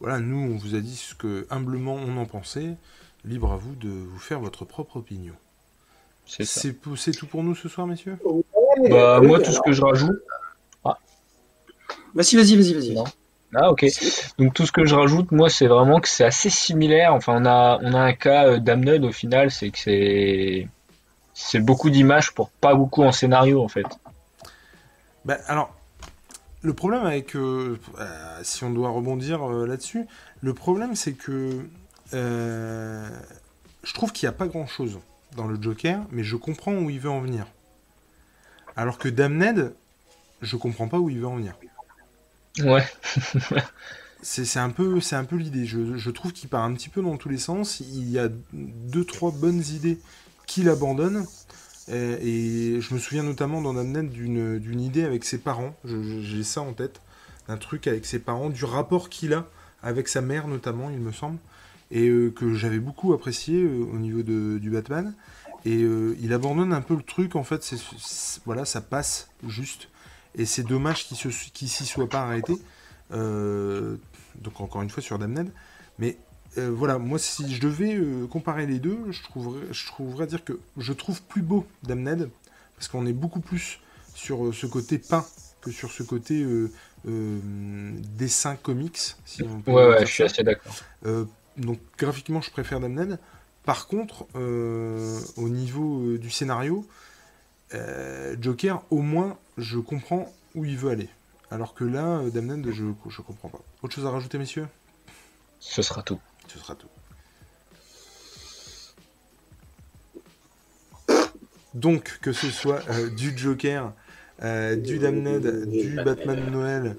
Voilà, 0.00 0.18
nous, 0.18 0.38
on 0.38 0.56
vous 0.56 0.74
a 0.74 0.80
dit 0.80 0.96
ce 0.96 1.14
que 1.14 1.46
humblement 1.50 1.94
on 1.94 2.16
en 2.16 2.26
pensait. 2.26 2.76
Libre 3.24 3.52
à 3.52 3.56
vous 3.56 3.74
de 3.74 3.88
vous 3.88 4.18
faire 4.18 4.40
votre 4.40 4.64
propre 4.64 4.96
opinion. 4.96 5.34
C'est 6.24 6.72
tout 7.12 7.26
pour 7.26 7.42
nous 7.42 7.54
ce 7.54 7.68
soir, 7.68 7.86
messieurs? 7.86 8.16
Bah, 8.88 9.20
Moi, 9.20 9.40
tout 9.40 9.50
ce 9.50 9.60
que 9.60 9.72
je 9.72 9.82
rajoute. 9.82 10.22
Ah. 10.84 10.96
Vas-y, 12.14 12.36
vas-y, 12.36 12.56
vas-y, 12.56 12.74
vas-y. 12.74 13.04
Ah 13.54 13.70
ok. 13.70 13.86
Donc 14.38 14.54
tout 14.54 14.66
ce 14.66 14.72
que 14.72 14.84
je 14.84 14.94
rajoute, 14.94 15.32
moi, 15.32 15.48
c'est 15.48 15.66
vraiment 15.66 16.00
que 16.00 16.08
c'est 16.08 16.24
assez 16.24 16.50
similaire. 16.50 17.14
Enfin, 17.14 17.34
on 17.40 17.46
a, 17.46 17.78
on 17.82 17.92
a 17.94 18.00
un 18.00 18.12
cas 18.12 18.46
euh, 18.46 18.58
d'Amnud 18.58 19.04
au 19.04 19.12
final, 19.12 19.50
c'est 19.50 19.70
que 19.70 19.78
c'est 19.78 20.68
c'est 21.40 21.60
beaucoup 21.60 21.88
d'images 21.88 22.32
pour 22.32 22.50
pas 22.50 22.74
beaucoup 22.74 23.04
en 23.04 23.12
scénario 23.12 23.62
en 23.62 23.68
fait. 23.68 23.86
Ben, 25.24 25.38
alors, 25.46 25.72
le 26.62 26.74
problème 26.74 27.06
avec, 27.06 27.36
euh, 27.36 27.78
euh, 28.00 28.40
si 28.42 28.64
on 28.64 28.70
doit 28.70 28.90
rebondir 28.90 29.48
euh, 29.48 29.64
là-dessus, 29.64 30.06
le 30.40 30.52
problème 30.52 30.96
c'est 30.96 31.12
que 31.12 31.68
je 32.12 33.94
trouve 33.94 34.12
qu'il 34.12 34.26
n'y 34.26 34.34
a 34.34 34.36
pas 34.36 34.48
grand-chose 34.48 34.98
dans 35.36 35.46
le 35.46 35.62
Joker, 35.62 36.00
mais 36.10 36.24
je 36.24 36.34
comprends 36.34 36.74
où 36.74 36.90
il 36.90 36.98
veut 36.98 37.10
en 37.10 37.20
venir. 37.20 37.46
Alors 38.74 38.98
que 38.98 39.08
Damned, 39.08 39.74
je 40.42 40.56
comprends 40.56 40.88
pas 40.88 40.98
où 40.98 41.08
il 41.08 41.20
veut 41.20 41.28
en 41.28 41.36
venir. 41.36 41.54
Ouais. 42.64 42.84
c'est 44.22 44.58
un 44.58 44.70
peu, 44.70 45.00
c'est 45.00 45.16
un 45.16 45.24
peu 45.24 45.36
l'idée. 45.36 45.66
Je, 45.66 45.96
je, 45.96 46.10
trouve 46.10 46.32
qu'il 46.32 46.48
part 46.48 46.64
un 46.64 46.74
petit 46.74 46.88
peu 46.88 47.00
dans 47.02 47.16
tous 47.16 47.28
les 47.28 47.38
sens. 47.38 47.80
Il 47.80 48.10
y 48.10 48.18
a 48.18 48.28
deux, 48.52 49.04
trois 49.04 49.30
bonnes 49.30 49.62
idées 49.70 50.00
qu'il 50.48 50.68
abandonne. 50.68 51.24
Et, 51.88 52.80
je 52.80 52.94
me 52.94 52.98
souviens 52.98 53.22
notamment 53.22 53.62
dans 53.62 53.72
Damned 53.72 54.10
d'une 54.10 54.80
idée 54.80 55.04
avec 55.04 55.24
ses 55.24 55.38
parents, 55.38 55.74
j'ai 55.84 56.42
ça 56.42 56.60
en 56.60 56.72
tête, 56.72 57.00
d'un 57.46 57.56
truc 57.56 57.86
avec 57.86 58.04
ses 58.04 58.18
parents, 58.18 58.50
du 58.50 58.64
rapport 58.64 59.08
qu'il 59.08 59.32
a 59.32 59.46
avec 59.82 60.08
sa 60.08 60.20
mère 60.20 60.48
notamment, 60.48 60.90
il 60.90 60.98
me 60.98 61.12
semble, 61.12 61.38
et 61.90 62.08
euh, 62.08 62.30
que 62.30 62.52
j'avais 62.52 62.80
beaucoup 62.80 63.14
apprécié 63.14 63.62
euh, 63.62 63.86
au 63.94 63.98
niveau 63.98 64.22
de, 64.22 64.58
du 64.58 64.70
Batman. 64.70 65.14
Et 65.64 65.82
euh, 65.82 66.16
il 66.20 66.32
abandonne 66.32 66.72
un 66.72 66.80
peu 66.80 66.94
le 66.94 67.02
truc, 67.02 67.36
en 67.36 67.44
fait, 67.44 67.64
voilà, 68.44 68.64
ça 68.64 68.80
passe 68.80 69.30
juste. 69.46 69.88
Et 70.34 70.44
c'est 70.44 70.62
dommage 70.62 71.06
qu'il 71.06 71.68
s'y 71.68 71.86
soit 71.86 72.08
pas 72.08 72.22
arrêté. 72.22 72.54
Euh, 73.12 73.96
donc 74.36 74.60
encore 74.60 74.82
une 74.82 74.90
fois 74.90 75.02
sur 75.02 75.18
Damned. 75.18 75.50
Mais 75.98 76.16
euh, 76.56 76.70
voilà, 76.70 76.98
moi 76.98 77.18
si 77.18 77.54
je 77.54 77.60
devais 77.60 77.94
euh, 77.94 78.26
comparer 78.26 78.66
les 78.66 78.78
deux, 78.78 78.98
je 79.10 79.22
trouverais, 79.22 79.66
je 79.70 79.86
trouverais 79.86 80.26
dire 80.26 80.44
que 80.44 80.58
je 80.76 80.92
trouve 80.92 81.22
plus 81.22 81.42
beau 81.42 81.66
Damned, 81.82 82.30
parce 82.76 82.88
qu'on 82.88 83.06
est 83.06 83.12
beaucoup 83.12 83.40
plus 83.40 83.80
sur 84.14 84.46
euh, 84.46 84.52
ce 84.52 84.66
côté 84.66 84.98
peint 84.98 85.26
que 85.60 85.70
sur 85.70 85.90
ce 85.90 86.02
côté 86.02 86.42
euh, 86.42 86.70
euh, 87.06 87.38
dessin 88.16 88.56
comics. 88.56 89.16
Si 89.24 89.42
on 89.42 89.60
peut 89.60 89.72
Ouais, 89.72 90.00
je 90.06 90.10
suis 90.10 90.22
assez 90.22 90.42
d'accord. 90.42 90.74
Euh, 91.04 91.24
donc 91.56 91.78
graphiquement, 91.98 92.40
je 92.40 92.50
préfère 92.50 92.80
Damned. 92.80 93.18
Par 93.64 93.86
contre, 93.86 94.26
euh, 94.34 95.20
au 95.36 95.48
niveau 95.48 96.00
euh, 96.00 96.18
du 96.18 96.30
scénario, 96.30 96.86
euh, 97.74 98.34
Joker, 98.40 98.82
au 98.90 99.02
moins, 99.02 99.36
je 99.58 99.78
comprends 99.78 100.32
où 100.54 100.64
il 100.64 100.78
veut 100.78 100.90
aller. 100.90 101.08
Alors 101.50 101.74
que 101.74 101.84
là, 101.84 102.18
euh, 102.18 102.30
Damned, 102.30 102.70
je 102.70 102.84
je 103.08 103.20
comprends 103.20 103.48
pas. 103.48 103.60
Autre 103.82 103.94
chose 103.94 104.06
à 104.06 104.10
rajouter, 104.10 104.38
messieurs? 104.38 104.66
Ce 105.60 105.82
sera 105.82 106.02
tout. 106.02 106.20
Ce 106.48 106.58
sera 106.58 106.74
tout. 106.74 106.88
Donc, 111.74 112.18
que 112.22 112.32
ce 112.32 112.48
soit 112.50 112.80
euh, 112.90 113.10
du 113.10 113.36
Joker, 113.36 113.92
euh, 114.42 114.74
du 114.76 114.98
Damned, 114.98 115.68
du 115.70 115.96
Batman 116.02 116.44
de 116.44 116.50
Noël 116.50 116.96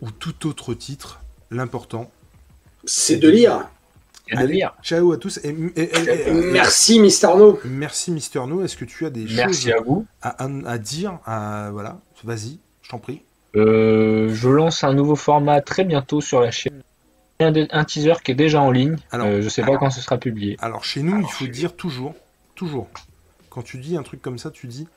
ou 0.00 0.10
tout 0.10 0.46
autre 0.46 0.74
titre, 0.74 1.20
l'important. 1.50 2.10
C'est 2.84 3.16
de 3.16 3.28
lire. 3.28 3.68
Allez. 4.32 4.66
Ciao 4.82 5.12
à 5.12 5.16
tous 5.16 5.38
et, 5.42 5.48
et- 5.48 5.82
et- 5.82 5.90
et- 5.96 6.28
et- 6.28 6.32
Merci, 6.52 7.00
Mister 7.00 7.28
No. 7.28 7.58
Merci 7.64 8.10
Mister 8.10 8.40
No. 8.46 8.62
Est-ce 8.62 8.76
que 8.76 8.84
tu 8.84 9.06
as 9.06 9.10
des 9.10 9.24
Merci 9.24 9.70
choses 9.70 9.72
à 9.78 9.80
vous. 9.82 10.06
à, 10.20 10.44
à- 10.44 10.48
à 10.66 10.78
dire 10.78 11.18
à- 11.24 11.70
Voilà, 11.72 11.98
vas-y, 12.24 12.58
je 12.82 12.90
t'en 12.90 12.98
prie. 12.98 13.22
Euh, 13.56 14.28
je 14.34 14.48
lance 14.50 14.84
un 14.84 14.92
nouveau 14.92 15.16
format 15.16 15.62
très 15.62 15.84
bientôt 15.84 16.20
sur 16.20 16.40
la 16.42 16.50
chaîne. 16.50 16.82
Un, 17.40 17.84
teaser 17.84 18.14
qui 18.24 18.32
est 18.32 18.34
déjà 18.34 18.60
en 18.60 18.70
ligne. 18.70 18.96
Alors- 19.12 19.26
Euh, 19.28 19.40
je 19.42 19.48
sais 19.48 19.62
pas 19.62 19.76
quand 19.76 19.90
ce 19.90 20.00
sera 20.00 20.18
publié. 20.18 20.56
Alors 20.60 20.84
chez 20.84 21.02
nous, 21.02 21.20
il 21.20 21.26
faut 21.28 21.46
dire 21.46 21.74
toujours, 21.76 22.14
toujours, 22.56 22.88
quand 23.50 23.62
tu 23.62 23.78
dis 23.78 23.96
un 23.96 24.02
truc 24.02 24.20
comme 24.20 24.38
ça, 24.38 24.50
tu 24.50 24.66
dis 24.66 24.88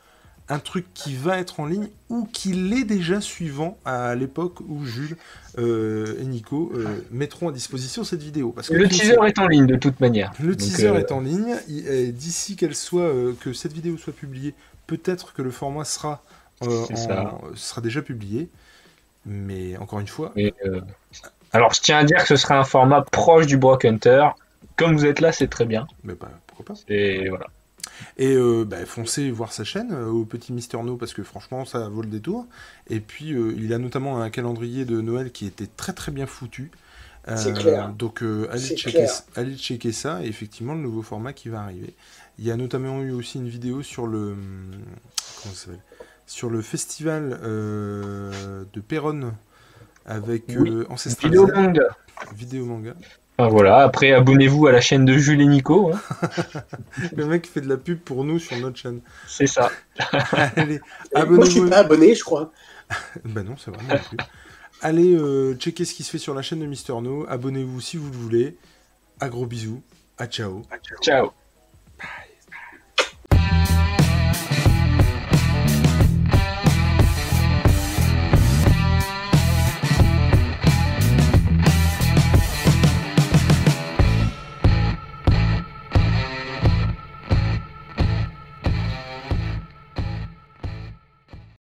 un 0.50 0.58
truc 0.60 0.86
qui 0.96 1.16
va 1.16 1.38
être 1.38 1.60
en 1.60 1.66
ligne 1.68 1.88
ou 2.10 2.26
qui 2.34 2.52
l'est 2.54 2.84
déjà 2.84 3.22
suivant 3.22 3.78
à 3.86 4.16
l'époque 4.16 4.60
où 4.68 4.84
Jules 4.86 5.16
euh, 5.60 6.20
et 6.20 6.26
Nico 6.26 6.72
euh, 6.76 6.88
mettront 7.12 7.48
à 7.48 7.52
disposition 7.52 8.04
cette 8.04 8.24
vidéo. 8.24 8.52
Parce 8.52 8.70
que 8.70 8.74
Le 8.74 8.88
teaser 8.90 9.16
est 9.28 9.38
en 9.40 9.48
ligne 9.48 9.68
de 9.68 9.76
toute 9.76 10.00
manière. 10.00 10.34
Le 10.40 10.50
Donc, 10.56 10.58
teaser 10.58 10.88
euh, 10.88 11.00
est 11.00 11.12
en 11.12 11.22
ligne. 11.22 11.56
D'ici 12.12 12.56
qu'elle 12.56 12.76
soit, 12.76 13.04
euh, 13.04 13.34
que 13.40 13.54
cette 13.54 13.72
vidéo 13.74 13.98
soit 13.98 14.14
publiée, 14.14 14.56
peut-être 14.88 15.34
que 15.34 15.44
le 15.44 15.52
format 15.52 15.86
sera, 15.86 16.24
euh, 16.64 16.86
C'est 16.88 16.94
en- 16.94 16.98
ça. 16.98 17.38
sera 17.56 17.82
déjà 17.82 18.02
publié. 18.02 18.50
Mais 19.28 19.78
encore 19.78 20.00
une 20.00 20.08
fois, 20.08 20.32
mais, 20.36 20.54
euh, 20.66 20.82
Alors, 21.54 21.74
je 21.74 21.82
tiens 21.82 21.98
à 22.00 22.04
dire 22.04 22.18
que 22.20 22.28
ce 22.28 22.36
sera 22.36 22.58
un 22.60 22.64
format 22.64 23.02
proche 23.02 23.46
du 23.46 23.58
Brock 23.58 23.86
Hunter. 23.86 24.30
Comme 24.78 24.96
vous 24.96 25.06
êtes 25.06 25.20
là, 25.20 25.32
c'est 25.32 25.48
très 25.50 25.66
bien. 25.66 25.86
mais 26.04 26.16
pas, 26.16 26.30
pourquoi 26.48 26.76
pas. 26.76 26.82
Et 26.88 27.30
voilà. 27.30 27.48
Et 28.18 28.34
euh, 28.36 28.64
bah, 28.66 28.86
foncez 28.86 29.30
voir 29.32 29.52
sa 29.54 29.64
chaîne 29.64 29.92
euh, 29.92 30.08
au 30.08 30.24
petit 30.26 30.54
Mister 30.54 30.78
No 30.82 30.98
parce 30.98 31.14
que 31.14 31.24
franchement 31.24 31.66
ça 31.66 31.88
vaut 31.90 32.02
le 32.02 32.08
détour. 32.08 32.48
Et 32.90 33.00
puis 33.00 33.34
euh, 33.34 33.54
il 33.58 33.74
a 33.74 33.78
notamment 33.78 34.22
un 34.22 34.30
calendrier 34.30 34.86
de 34.86 35.02
Noël 35.02 35.32
qui 35.32 35.46
était 35.46 35.68
très 35.68 35.94
très 35.94 36.12
bien 36.12 36.26
foutu. 36.26 36.72
Euh, 37.28 37.38
C'est 37.38 37.54
clair. 37.54 37.90
Donc 37.90 38.24
euh, 38.24 38.48
allez, 38.52 38.62
C'est 38.62 38.76
checker, 38.76 38.98
clair. 39.00 39.12
allez 39.36 39.56
checker 39.56 39.92
ça 39.92 40.24
et 40.24 40.28
effectivement 40.28 40.74
le 40.74 40.80
nouveau 40.82 41.02
format 41.04 41.34
qui 41.34 41.50
va 41.50 41.62
arriver. 41.62 41.94
Il 42.40 42.46
y 42.46 42.52
a 42.52 42.56
notamment 42.56 43.02
eu 43.02 43.12
aussi 43.12 43.38
une 43.38 43.50
vidéo 43.50 43.84
sur 43.84 44.08
le 44.08 44.36
comment 45.42 45.54
ça 45.54 45.66
s'appelle? 45.66 45.82
Sur 46.26 46.50
le 46.50 46.62
festival 46.62 47.40
euh, 47.44 48.64
de 48.74 48.80
Péronne 48.80 49.34
avec 50.06 50.44
Oui. 50.50 50.70
euh, 50.70 50.86
Ancestral 50.90 51.32
Vidéo 51.32 51.48
Z, 51.48 51.52
manga. 51.54 51.84
vidéo 52.36 52.66
manga. 52.66 52.94
Enfin, 53.38 53.50
voilà. 53.50 53.78
Après, 53.80 54.12
abonnez-vous 54.12 54.68
à 54.68 54.72
la 54.72 54.82
chaîne 54.82 55.06
de 55.06 55.14
Jules 55.18 55.42
et 55.42 55.46
Nico. 55.48 55.92
hein. 55.94 56.00
Le 57.16 57.26
mec 57.26 57.48
fait 57.48 57.62
de 57.62 57.70
la 57.70 57.78
pub 57.78 58.00
pour 58.00 58.24
nous 58.24 58.38
sur 58.40 58.58
notre 58.58 58.78
chaîne. 58.78 59.02
C'est 59.28 59.48
ça. 59.48 59.72
Allez, 60.56 60.80
Moi, 60.80 61.46
je 61.46 61.50
suis 61.52 61.60
abonnez-vous. 61.62 61.70
pas 61.70 61.78
abonné, 61.78 62.14
je 62.16 62.24
crois. 62.24 62.52
Bah 63.26 63.42
non, 63.44 63.56
c'est 63.58 63.72
vraiment 63.72 63.94
non 63.94 64.00
plus. 64.10 64.18
Allez 64.82 65.16
euh, 65.16 65.54
checker 65.56 65.86
ce 65.86 65.94
qui 65.94 66.04
se 66.04 66.10
fait 66.12 66.18
sur 66.18 66.34
la 66.34 66.42
chaîne 66.42 66.60
de 66.60 66.66
Mister 66.66 66.94
No. 67.02 67.26
Abonnez-vous 67.30 67.80
si 67.82 67.98
vous 67.98 68.10
le 68.12 68.18
voulez. 68.18 68.58
À 69.20 69.30
gros 69.30 69.46
bisous. 69.46 69.82
À 70.18 70.28
ciao. 70.28 70.62
Ciao. 71.02 71.32